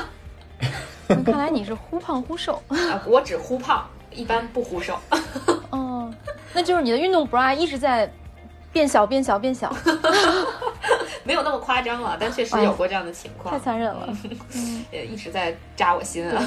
[1.09, 2.61] 那看来你是忽胖忽瘦。
[2.67, 4.99] 啊，我只忽胖，一般不忽瘦。
[5.71, 6.13] 哦，
[6.53, 8.07] 那就是你的运动 bra 一直在
[8.71, 9.75] 变小、变小、变小，
[11.25, 13.53] 没有那么夸张了，但确实有过这样的情况。
[13.53, 14.07] 太残忍了。
[14.93, 16.41] 也一直在扎我心啊。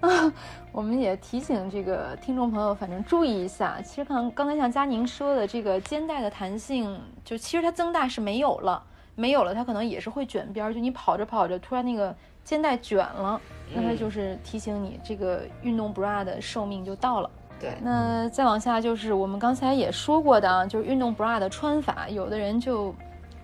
[0.72, 3.80] 我们也提醒这个听众朋友，反正注意一下。
[3.82, 8.82] 其实刚刚才像佳宁说的，这个肩带的弹性，就其实它增大是没有了，
[9.14, 10.72] 没有了，它可能也是会卷边儿。
[10.72, 13.40] 就你跑着跑着，突然那个肩带卷了，
[13.74, 17.30] 那它就是提醒你这个运动 bra 的寿命就到了。
[17.60, 22.92] 对，那再往下就是我们刚才也说过的啊，就是运动 bra 的穿法，有的人就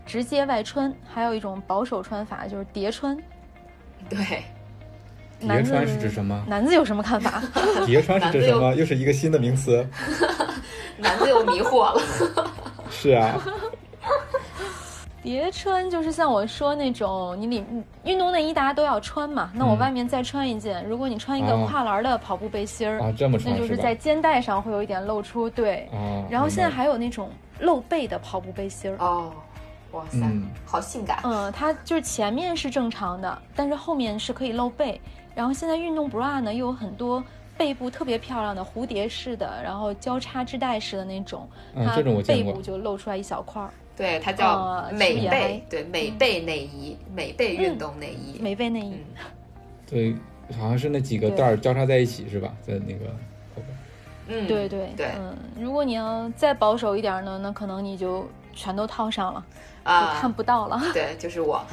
[0.08, 3.14] 直接外穿，还有一种保守穿法就是叠穿。
[4.08, 4.42] 对，
[5.38, 6.42] 叠穿是指什么？
[6.48, 7.42] 男子有什么看法？
[7.84, 8.74] 叠穿是指什么？
[8.74, 9.86] 又是一个新的名词。
[10.96, 12.00] 男子又迷惑了。
[12.90, 13.38] 是啊，
[15.22, 17.62] 叠穿就是像我说那种，你里
[18.02, 20.82] 运动内衣大家都要穿嘛，那我外面再穿一件。
[20.88, 23.52] 如果你穿一个哦跨栏的跑步背心儿，啊，这么穿？
[23.54, 25.86] 那就是在肩带上会有一点露出，对。
[25.92, 29.32] 啊，然后现在还有那种露背的跑步背心儿，哦，
[29.92, 31.20] 哇塞，嗯好性感。
[31.24, 35.00] 嗯，它就是前面是正常的，但是后面是可以露背。
[35.34, 37.22] 然后现在运动 bra 呢，又有很多
[37.56, 48.38] 背部特别漂亮的蝴蝶式的，然后交叉织带式的那种，它嗯这种我见过背部就露出来一小块儿，对，它叫呃美背，对，美背内衣，美背运动内衣。
[48.40, 48.94] 美背内衣。
[49.16, 49.24] 嗯
[49.90, 50.14] 对，
[50.58, 52.52] 好像是那几个对带儿交叉在一起是吧？
[52.60, 53.06] 在那个
[53.54, 54.44] 后边。
[54.44, 59.46] 嗯，对对对嗯，如果你要再保守一点呢，那可能你就全都套上了，
[59.84, 60.82] 就啊看，不到了。
[60.92, 61.54] 对，就是我。
[61.54, 61.66] 啊，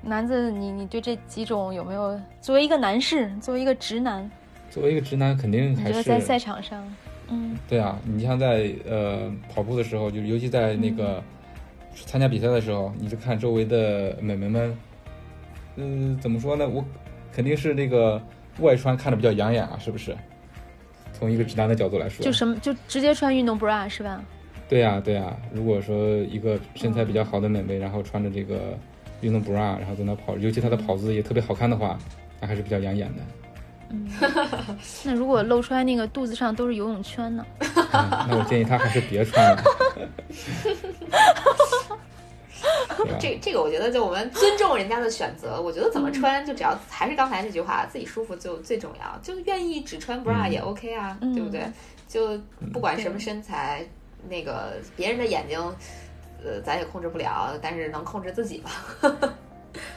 [0.00, 2.18] 男子，你你对这几种有没有？
[2.40, 4.30] 作为一个男士，作为一个直男，
[4.70, 6.82] 作为一个直男，肯定还是在赛场上，
[7.28, 7.98] 嗯对啊。
[8.04, 11.20] 你像在呃跑步的时候，就是尤其在那个
[12.06, 14.78] 参加比赛的时候，你就看周围的美眉们，
[15.74, 16.68] 嗯、怎么说呢？
[16.68, 16.84] 我
[17.32, 18.22] 肯定是那个
[18.60, 20.16] 外穿看着比较养眼啊，是不是？
[21.12, 24.22] 从一个直男的角度来说，就什么就直接穿运动 bra 是吧？
[24.68, 28.76] 对呀、对呀、如果说一个身材比较好的美眉，然后穿着这个
[29.22, 31.98] 运动 bra，然后在那跑，尤其她的跑姿也特别好看的话，
[32.40, 33.22] 那还是比较养眼的。
[33.90, 34.06] 嗯
[35.04, 37.42] 那如果露出来那个肚子上都是游泳圈呢？
[37.60, 39.62] 嗯 那我建议她还是别穿了。
[43.18, 49.18] 这这个我觉得就我们尊重人家的选择，我觉得怎么穿就只要还是刚才那句话，自己舒服就最重要。
[49.22, 51.62] 就愿意只穿 bra 嗯也 OK 啊，嗯对不对？
[52.06, 52.38] 就
[52.72, 53.82] 不管什么身材，
[54.28, 55.58] 那个别人的眼睛，
[56.42, 58.70] 呃，咱也控制不了，但是能控制自己吧。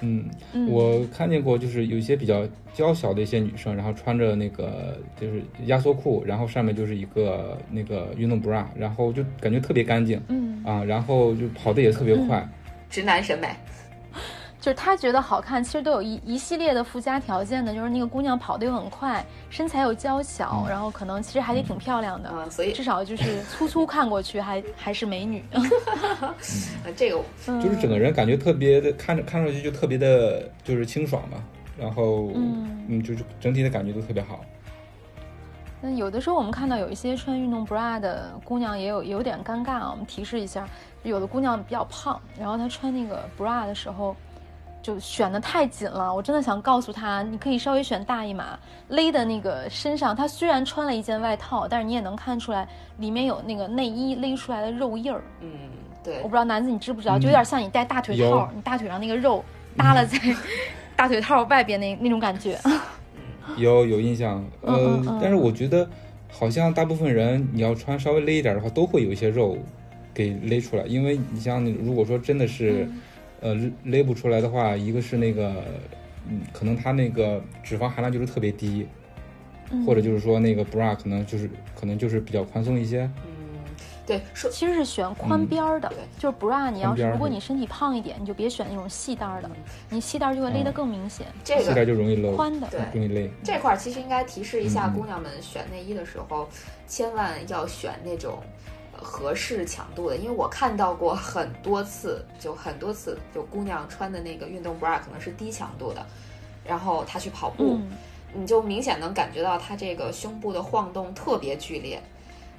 [0.02, 12.48] 嗯，嗯，我看见过，就是有一些比较娇小的一些女生，然后穿着那个就是压缩裤，然后上面就是一个那个运动 bra，然后就感觉特别干净嗯，啊，然后就跑的也特别快。
[12.90, 13.48] 直男审美，
[14.62, 25.44] 就是他觉得好看，其实都有一一系列的附加条件的，就是那个姑娘跑得又很快，身材又娇小，然后可能其实还得挺漂亮的，嗯，所以至少就是粗粗看过去还 还是美女。
[26.86, 27.20] 呃这个
[27.60, 31.44] 就是整个人感觉特别的，看着看上去就特别的，就是清爽嘛。
[31.76, 34.42] 然后，嗯嗯，就是整体的感觉都特别好。
[35.82, 40.68] 那有的时候我们看到有一些穿运动 bra 的姑娘也有有点尴尬啊，我们提示一下，
[41.02, 44.16] 有的姑娘比较胖，然后她穿那个 bra 的时候
[44.82, 48.58] 就选的太紧了，我真的想告诉他，你可以稍微选大一码，
[48.90, 52.68] 勒的那个身上，他虽然穿了一件外套，但是你也能看出来
[52.98, 55.22] 里面有那个内衣勒出来的肉印儿。
[55.42, 55.50] 嗯，
[56.04, 59.44] 对我不，知道男子你知不知道，就有点像你戴大腿套有，你大腿上那个肉
[59.78, 60.18] 耷拉在
[60.98, 62.58] 大腿套外边那那种感觉。
[63.58, 65.88] 有有印象，呃，嗯嗯嗯但是我觉得
[66.32, 69.58] 好像大部分人你要穿稍微勒一点的话，都会有一些肉
[70.14, 72.90] 给勒出来，因为你像如果说真的是、
[73.42, 75.64] 呃勒勒不出来的话，一个是那个
[76.30, 78.88] 嗯，可能它那个脂肪含量就是特别低，
[79.72, 83.32] 嗯或者就是说那个 bra 可能就是可能就是比较宽松一些，嗯，
[84.06, 89.50] 对，说其实是选宽边儿的，对就是 bra，你要是如果你身体胖一点，你就别选那种细带儿的，
[89.90, 91.26] 你细带儿就会勒得更明显。
[91.44, 93.30] 这个细带就容易勒，宽的，对容易勒。
[93.44, 96.48] 这块儿其实应该提示一下嗯姑娘们选内衣的时候，
[96.88, 106.06] 千万要选那种呃合适强度的，因为我看到过很多次，就很多次，就姑娘穿的那个运动 bra 可能是低强度的，
[106.64, 107.92] 然后她去跑步，嗯，
[108.34, 112.02] 你就明显能感觉到她这个胸部的晃动特别剧烈。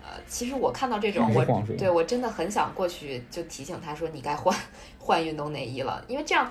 [0.03, 1.45] 呃，其实我看到这种，我
[1.79, 4.55] 对我真的很想过去就提醒她说，你该换
[4.99, 6.51] 换运动内衣了，因为这样。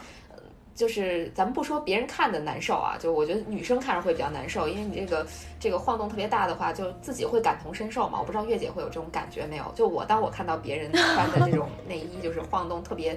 [0.74, 5.28] 呃就是咱们不说别人看的难受啊，就我觉得女生看着会比较难受，因为你这个
[5.60, 8.18] 这个晃动特别大的话，就自己会感同身受嘛。
[8.20, 9.72] 我不知道月姐会有这种感觉没有？
[9.76, 13.16] 就我当我看到别人穿的这种 内衣就是晃动特别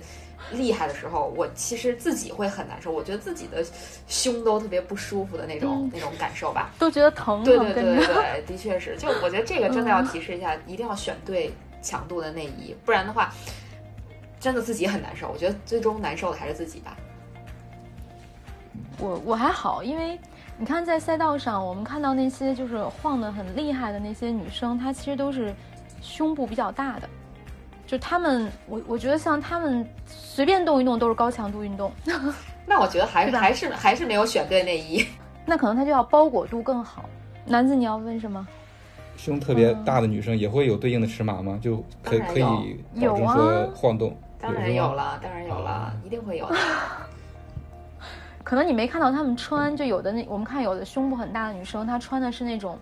[0.52, 3.64] 厉害的时候，我其实自己会很难受，我觉得自己的
[4.09, 6.72] 胸都特别不舒服的那种、嗯那种感受吧。
[6.78, 7.82] 都觉得疼啊，对对对。
[7.82, 8.96] 对对，的确是。
[8.98, 11.50] 就我觉得这个真的要提示一下，一定要选对
[11.80, 13.32] 强度的内衣，不然的话，
[14.40, 15.30] 真的自己很难受。
[15.32, 16.96] 我觉得最终难受的还是自己吧。
[18.98, 20.18] 我我还好，因为
[20.58, 25.54] 你看在赛道上，我们看到那些就是晃得很厉害的那些女生，她其实都是
[26.00, 27.08] 胸部比较大的，
[27.86, 31.92] 就她们，我我觉得像她们随便动一动都是高强度运动，
[32.66, 35.04] 那我觉得还是还是还是没有选对内衣。
[35.44, 37.04] 那可能她就要包裹度更好。
[37.46, 38.46] 男子，你要问什么？
[39.16, 41.58] 胸特别大的女生也会有对应的尺码吗？
[41.62, 42.42] 就可以可以
[43.06, 44.16] 保证说晃动？
[44.40, 46.56] 当然有了，当然有了，一定会有的。
[48.45, 52.78] 可能你没看到他们穿，就有的那我们看有的胸部很大的女生，她穿的是那种，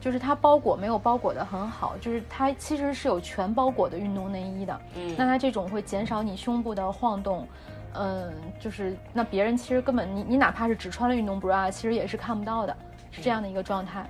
[0.00, 4.80] 就是她包裹没有包裹的很好，就是她其实是有全包裹的运动内衣的。
[4.96, 7.46] 嗯，那它这种会减少你胸部的晃动，
[7.94, 12.76] 嗯，就是那别人其实根本你你哪怕是只穿了运动 bra，其实也是看不到的，
[13.12, 14.04] 是这样的一个状态。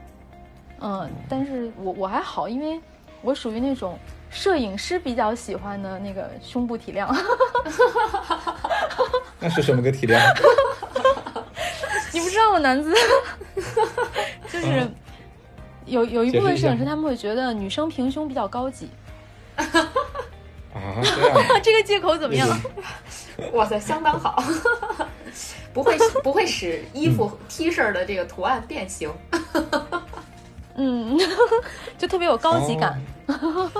[0.80, 2.80] 嗯，但是我我还好，因为
[3.20, 3.98] 我属于那种
[4.30, 7.14] 摄影师比较喜欢的那个胸部体量。
[9.44, 10.18] 那是什么个体量？
[12.12, 12.94] 你不知道吗，男子？
[14.50, 14.94] 就是嗯
[15.84, 18.88] 有有一部分摄影师他们会觉得女生平胸比较高级，
[19.56, 19.68] 啊，
[21.04, 22.48] 这样啊这个借口怎么样？
[23.52, 24.42] 哇塞，相当好，
[25.74, 29.12] 不会不会使衣服 T 恤的这个图案变形。
[30.76, 31.18] 嗯，
[31.98, 32.98] 就特别有高级感。
[33.26, 33.70] 哦，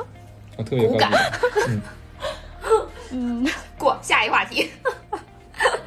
[0.59, 1.71] 啊特别有骨感高级。
[1.71, 1.81] 嗯，
[3.45, 3.49] 嗯。
[3.79, 4.71] 过下一话题。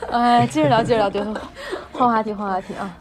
[0.09, 1.21] 哎，接着聊，接着聊，对，
[1.91, 2.97] 换话题，换话题啊！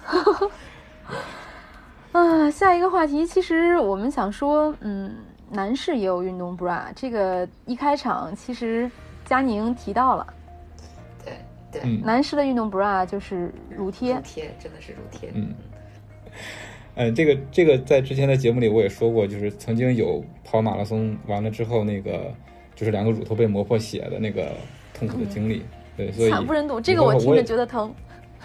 [2.13, 5.15] 啊，下一个话题，其实我们想说，嗯，
[5.51, 8.91] 男士也有运动 bra，这个一开场其实
[9.25, 10.27] 佳宁提到了，
[11.25, 11.35] 对
[11.71, 15.31] 对，嗯男士的运动 bra 就是乳贴乳，贴真的是乳贴。
[15.35, 15.55] 嗯
[16.97, 22.33] 嗯，这个这个在之前的节目里我也说过，就是曾经有跑马拉松完了之后，那个
[22.75, 24.53] 就是两个乳头被磨破血的那个
[24.93, 25.63] 痛苦的经历。
[25.97, 26.81] 对，所以惨不忍睹。
[26.81, 27.93] 这个我听着以后我也觉得疼。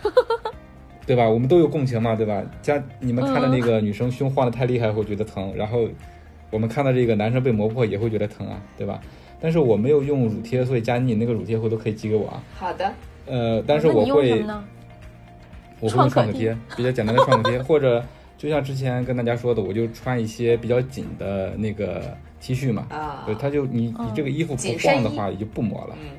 [1.06, 1.28] 对吧？
[1.28, 2.42] 我们都有共情嘛，对吧？
[2.62, 5.88] 家你们看到嗯那个女生胸晃的太厉害会觉得疼，然后
[6.50, 9.02] 我们看到这个男生被磨破也会觉得疼啊，对吧？
[9.40, 12.44] 但是我没有用乳贴，所以佳妮你那个乳贴回头可以寄给我啊。
[12.56, 12.94] 好的，
[13.26, 14.44] 呃，但是我会？
[15.80, 18.04] 我会用创可贴可，比较简单的创可贴，或者
[18.38, 26.10] 就像之前跟大家说的，我就穿一些比较紧的那个 T 恤嘛，啊，对，它就你你嗯这个衣服不晃的话也就不磨了，嗯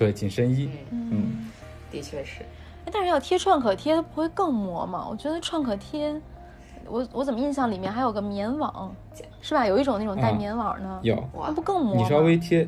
[0.00, 1.50] 对，紧身衣，嗯，嗯，
[1.90, 2.40] 的确是。
[2.86, 5.06] 哎但是要贴创可贴，它不会更磨吗？
[5.10, 6.18] 我觉得创可贴，
[6.88, 8.90] 我我怎么印象里面还有个棉网，
[9.42, 9.66] 是吧？
[9.66, 12.00] 有一种那种带啊棉网的，有哇那不更磨吗？
[12.02, 12.66] 你稍微贴，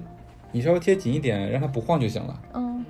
[0.50, 2.38] 你稍微贴紧一点，让它不晃就行了。
[2.52, 2.84] 嗯，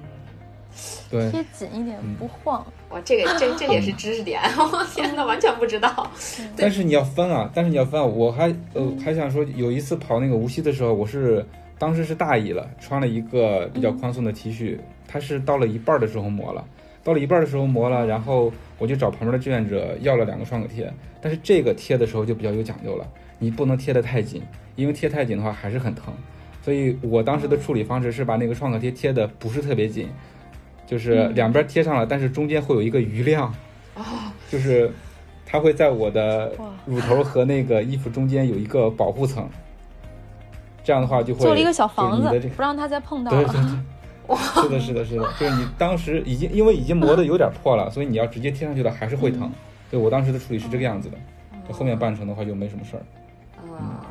[1.09, 2.67] 对，贴紧一点，不晃。
[2.91, 6.11] 哇，这个这这也是知识点，我 天呐，完全不知道。
[6.57, 8.05] 但是你要分啊，但是你要分啊。
[8.05, 11.47] 我还呃还想说，有一次跑那个无锡的时候，我是
[11.79, 16.65] 当时是大意了，穿了一个比较宽松的 T 恤，它是到了一半的时候磨了，
[17.03, 23.07] 到了一半的时候磨了，然后我就找旁边的志愿者要了两个创可贴，但是这个贴的时候就比较有讲究了，
[23.39, 24.43] 你不能贴得太紧，
[24.77, 26.15] 因为贴太紧的话还是很疼。
[26.63, 30.09] 所以我当时的处理方式是把那个创可贴贴的不是特别紧。
[30.85, 33.55] 就是两边贴上了，但是中间会有一个余量，
[34.51, 34.91] 就是
[35.47, 36.53] 它会在我的
[36.85, 39.49] 乳头和那个衣服中间有一个保护层，
[40.85, 43.31] 这样的话就会做了一个小房子，不让它再碰到。
[43.31, 43.55] 对对
[44.69, 49.51] 对， 是的，是的，是的，就是你当时已经因为已经磨得有点破了，所以你要直接贴上去的还是会疼。
[49.91, 53.03] 对我当时的处理是这个样子的，后面半程的话就没什么事儿。
[53.75, 54.05] 啊，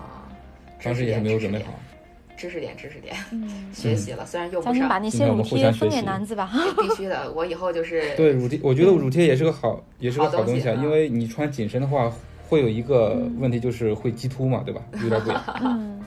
[0.84, 1.74] 当时也是没有准备好。
[2.38, 3.16] 知识点，知识点，
[3.72, 4.90] 学习了，虽然用不上。
[4.90, 6.50] 把那些乳贴分给男子吧。
[6.82, 10.74] 必须的，我以后就是 对乳贴，我觉得乳贴也是个好，也是个好东西啊。
[10.82, 12.12] 因为你穿紧身的话，
[12.50, 14.82] 会有一个问题，就是会激突嘛，对吧？
[15.04, 15.34] 有点贵。
[15.62, 16.01] 嗯。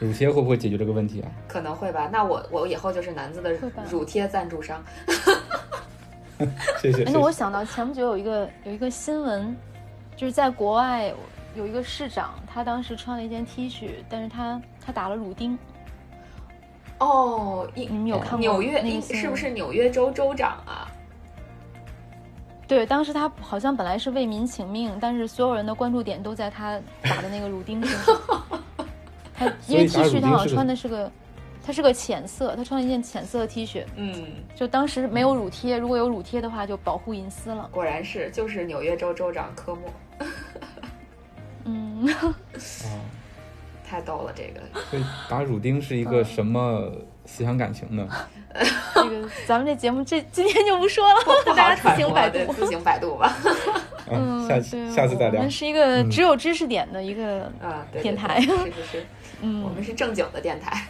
[0.00, 1.30] 乳贴会不会解决这个问题啊？
[1.46, 2.08] 可能会吧。
[2.12, 3.52] 那我我以后就是男子的
[3.90, 4.82] 乳贴赞助商。
[6.80, 7.04] 谢谢。
[7.04, 9.56] 那我想到前不久有一个有一个新闻，
[10.16, 11.12] 就是在国外。
[11.56, 15.58] 有一个市长，他当时穿了一件 T 恤，但是他他打了乳钉。
[16.98, 19.00] 哦，你们有看过纽约？
[19.00, 20.86] 是不是纽约州州长啊？
[22.68, 28.16] 对，当时他好像本来是为民请命，但是所有人的关注点都在他打的那个乳钉身上。
[29.38, 31.10] 他 因为 T 恤他好像穿的是个，
[31.64, 33.84] 他是个浅色，他穿了一件浅色的 T 恤。
[33.96, 34.14] 嗯，
[34.54, 37.68] 就当时没有乳贴，如果有乳贴的话，就保护隐私了。
[37.70, 39.92] 果然是，就是纽约州州长科莫。
[41.64, 42.34] 嗯，啊，
[43.88, 44.60] 太逗了，这个。
[44.90, 46.90] 所以打乳钉是一个什么
[47.24, 48.08] 思想感情呢？
[48.94, 53.36] 这个咱们这节目这今天就不说了，大家自行百度，自行百度吧。
[54.10, 55.36] 嗯，下次下次再聊。
[55.36, 59.06] 我们是一个只有知识点的一个啊电台，是是是，
[59.42, 60.86] 嗯，我们是正经的电台。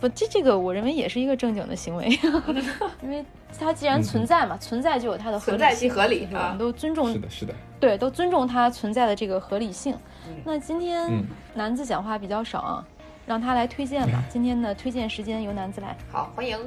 [0.00, 2.08] 不，这这个我认为也是一个正经的行为，
[3.02, 3.22] 因为
[3.58, 7.12] 它既然存在嘛，存在就有它的存在即合理，我们都尊重。
[7.12, 7.54] 是的，是的。
[7.78, 9.94] 对，都尊重它存在的这个合理性。
[10.42, 11.22] 那今天
[11.52, 12.86] 男子讲话比较少啊，
[13.26, 14.22] 让他来推荐吧。
[14.30, 15.94] 今天的推荐时间由男子来。
[16.10, 16.58] 好，欢迎。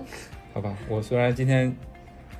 [0.53, 1.75] 好吧，我虽然今天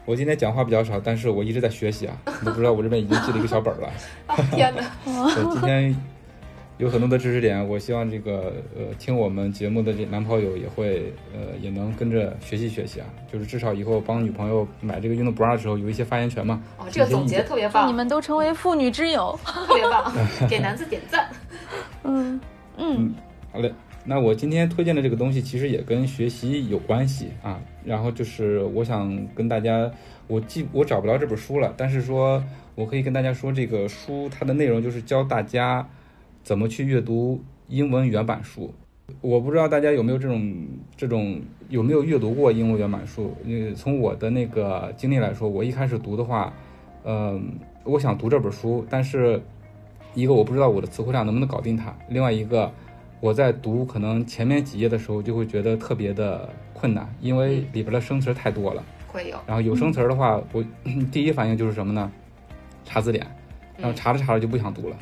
[0.05, 2.15] 我今天讲话比较少，但是我一直在学习啊。
[2.39, 3.89] 你都不知道我这边已经记了一个小本了。
[4.53, 4.83] 天哪！
[5.51, 5.95] 今天。
[6.79, 16.61] 有很多的知识点，我希望这个呃听我们节目的这男朋友也会呃也能跟着学习学习啊，就是至少以后帮女朋友买这个运动 bra 的时候有一些发言权嘛。
[16.79, 20.11] 哦，这个总结特别棒，你们都成为妇女之友，特别棒，
[20.49, 21.29] 给男子点赞。
[22.03, 22.41] 嗯
[22.77, 23.13] 嗯，
[23.51, 23.71] 好嘞，
[24.03, 29.89] 那我今天推荐的这个东西其实也跟学习有关系啊，然后就是我想跟大家，
[30.25, 32.43] 我记我找不着这本书了，但是说
[32.73, 35.87] 我可以跟大家说这个书它的内容就是教大家。
[36.43, 38.73] 怎么去阅读英文原版书？
[39.21, 43.33] 我不知道大家有没有这种这种有没有阅读过英文原版书？
[43.45, 46.53] 呃，从我的那个经历来说，我一开始读的话，
[47.05, 49.41] 嗯，我想读这本书，但是
[50.13, 52.69] 一个我不知道我的词汇量能不能搞定它，另外一个
[53.21, 58.83] 我在读可能前面几页的时候就会觉得特别的困难，因为里边的生词太多了。
[59.07, 59.37] 会有。
[59.47, 60.61] 然后有生词的话，我
[61.09, 62.11] 第一反应就是什么呢？
[62.83, 63.25] 查字典，
[63.77, 64.97] 然后查着查着就不想读了。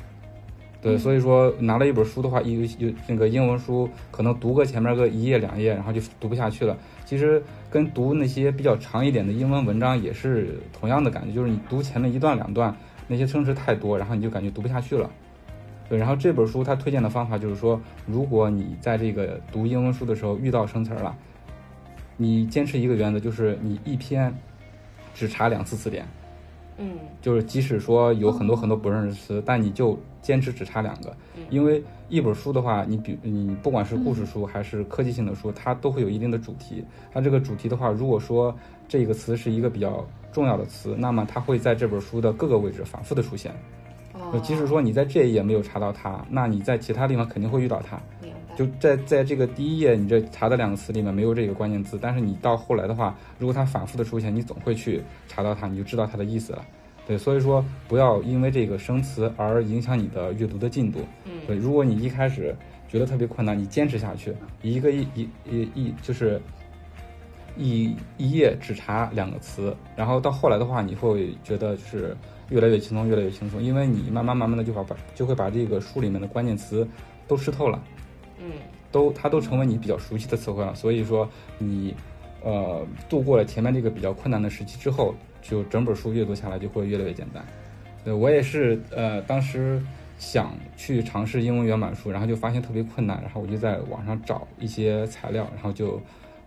[0.82, 6.76] 对，所以说拿了一本书的话，有有那个英文书，可能读个前面个一页两页，然后就读不下去了。
[7.06, 12.76] 其实跟读那些比较长一点的英文文章也是同样的感觉，就是你读前面一段两段，
[13.08, 15.08] 那些生词太多，然后你就感觉读不下去了。
[15.88, 21.16] 对，然后这本书它推荐的方法就是说，如果你在这个读英文书的时候遇到生词了，
[22.18, 24.34] 你坚持一个原则，就是你一篇
[25.14, 26.08] 只查两次词典。
[26.78, 31.16] 嗯，就是即使说有很多很多不认识词，但你就坚持只查两个，
[31.50, 36.84] 因为一本书的话，你比你不管是故事书还是科技性的书，它都会有一定的主题。
[37.12, 38.56] 它这个主题的话，如果说
[38.88, 43.52] 这个词是一个比较重要的词，那么它会在这本书的各个位置反复的出现。
[44.14, 48.00] 哦，即使说你在这一页没有查到它，那你在其他地方肯定会遇到它。
[48.54, 56.64] 就在在这个第一页你这查的两个词里面没有这个关键字，但是你到后来的话，如果它反复的出现，你总会去查到它，你就知道它的意思了。
[57.08, 61.00] 对，所以说不要因为这个生词而影响你的阅读的进度。
[61.26, 62.56] 嗯，对，如果你一开始
[62.88, 66.42] 觉得特别困难，你坚持下去，一个一一一一就是
[67.58, 72.16] 一一页只查两个词，然后到后来的话，你会觉得就是
[72.50, 76.88] 越来越轻松，越来越轻松，因为你慢慢慢慢的就把把就会把这个书里面的关键词
[77.28, 77.82] 都吃透了。
[78.40, 78.52] 嗯，
[78.92, 81.28] 都它都成为你比较熟悉的词汇了，所以说
[81.58, 81.94] 你，
[82.44, 87.44] 呃度过了前面这个比较困难的时期之后，就整本书阅读下来就会越来越简单。
[88.04, 89.82] 对我也是，呃，当时
[90.18, 96.02] 想去尝试英文原版书，然后就发现特别困难，然后我就在网上找一些材料，然后就，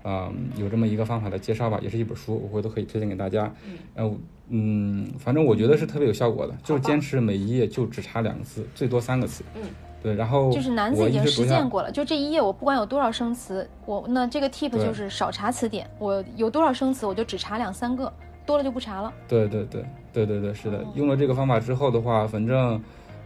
[0.04, 3.52] 嗯、有这么一个方法的介绍吧，也是一本书，我回头可以推荐给大家。
[3.66, 4.16] 嗯呃，
[4.48, 9.44] 嗯，反正我觉得是特别有效果的，就是坚持每一页就只查两个字，最多三个词。
[9.54, 9.62] 嗯，
[10.02, 18.12] 对，然后就是男子已经实践过了，就这一页我不管有多少生词，我那这个 tip 就是少查词典，我有多少生词我就只查两三个，
[18.46, 19.12] 多了就不查了。
[19.26, 20.92] 对对对对对对，是的哦。
[20.94, 22.80] 用了这个方法之后的话，反正，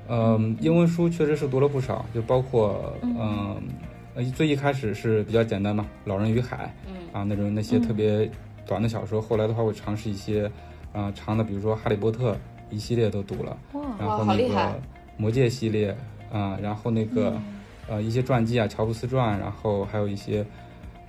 [0.09, 3.57] 嗯、英文书确实是读了不少，就包括嗯、
[4.15, 8.31] 呃最一开始是比较简单嘛，《老人与海》嗯啊那种那些特别
[8.67, 9.21] 短的小说。
[9.21, 10.51] 后来的话，我尝试一些
[10.93, 12.33] 啊、长的，比如说《哈利波特》
[12.71, 14.73] 一系列都读了，哇，然后那个哇好厉害
[15.17, 15.97] 《魔戒》系列
[16.33, 17.37] 啊、然后那个、
[17.89, 20.45] 呃一些传记啊，乔布斯传，然后还有一些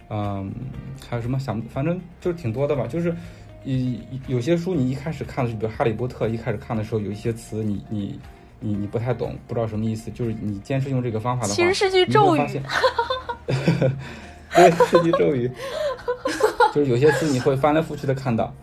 [0.09, 0.51] 嗯、
[1.09, 3.13] 还有什么想，反正就是挺多的吧，就是。
[3.63, 8.19] 一有些书你一开始看的时候，比如《哈利波特》，一开始看的时候有一些词你你
[8.59, 10.09] 你你不太懂，不知道什么意思。
[10.11, 12.39] 就是你坚持用这个方法的话，其实是句你咒语
[14.55, 15.49] 对，是句咒语。
[16.73, 18.53] 就是有些词你会翻来覆去的看到，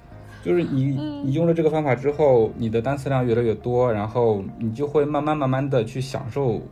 [0.45, 6.63] 就是你嗯你用了这个方法之后，你的单词量越来越多，然后你就会慢慢慢慢的去享受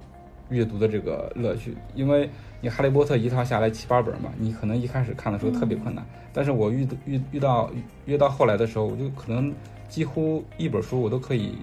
[0.51, 2.29] 阅读的这个乐趣，因为
[2.61, 7.71] 你《哈利波特》一套下来七八本嘛，你可能一开始看的时候特别困难，但是我遇遇遇到
[8.07, 9.53] 越到后来的时候，我就可能
[9.89, 11.57] 几乎一本书我都可以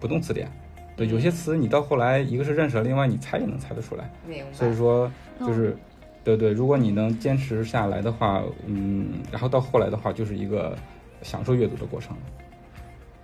[0.00, 0.48] 不动词典。
[0.96, 4.10] 对，有些词你到后来一个是认识了，另外你猜也能猜得出来。
[4.52, 5.76] 所以说嗯就是，
[6.22, 10.76] 对对，如果你能坚持下来的话，嗯，然后到后来的话，就是一个
[11.22, 12.14] 享受阅读的过程。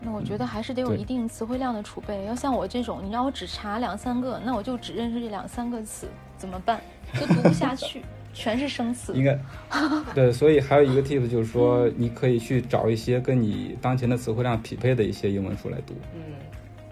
[0.00, 2.24] 那我觉得还是得有一定词汇量的储备。
[2.26, 6.80] 要像我这种，你让我只查两三个，那我就只认识这两三个词，怎么办？
[7.14, 9.12] 就读不下 去，全是生词。
[9.14, 9.38] 应该，
[10.14, 15.94] 对，所以还有一个 tip 就是说，你可以去找一些跟你当前的词汇量匹配的一些英文书来读。
[16.14, 16.20] 嗯，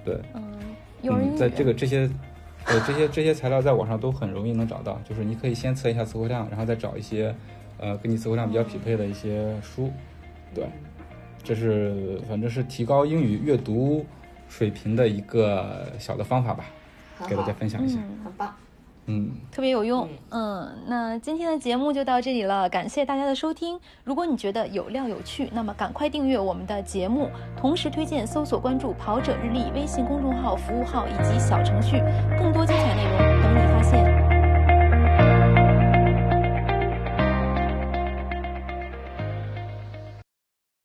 [0.05, 0.43] 对，嗯，
[1.03, 2.09] 幼儿嗯，园在这个这些，
[2.67, 7.33] 对，这些这些材料在网上都很容易能找到，就是你可以先测一下词汇量，然后再找一些，
[7.79, 9.93] 呃，跟你词汇量比较匹配的一些书。
[10.55, 10.67] 对，
[11.47, 14.05] 这是反正是提高英语阅读
[14.49, 16.65] 水平的一个小的方法吧，
[17.17, 18.01] 很给大家，分享一下。
[18.01, 18.53] 嗯，很棒。
[19.09, 20.09] 嗯，特别有用。
[20.31, 23.79] 嗯，那今天的节目就到这里了，感谢大家的收听。
[24.03, 32.03] 如果你觉得有料有趣，那么赶快订阅我们的节目，同时推荐搜索关注“跑者日历”微信公众号、服务号以及小程序，
[32.37, 32.97] 更多精彩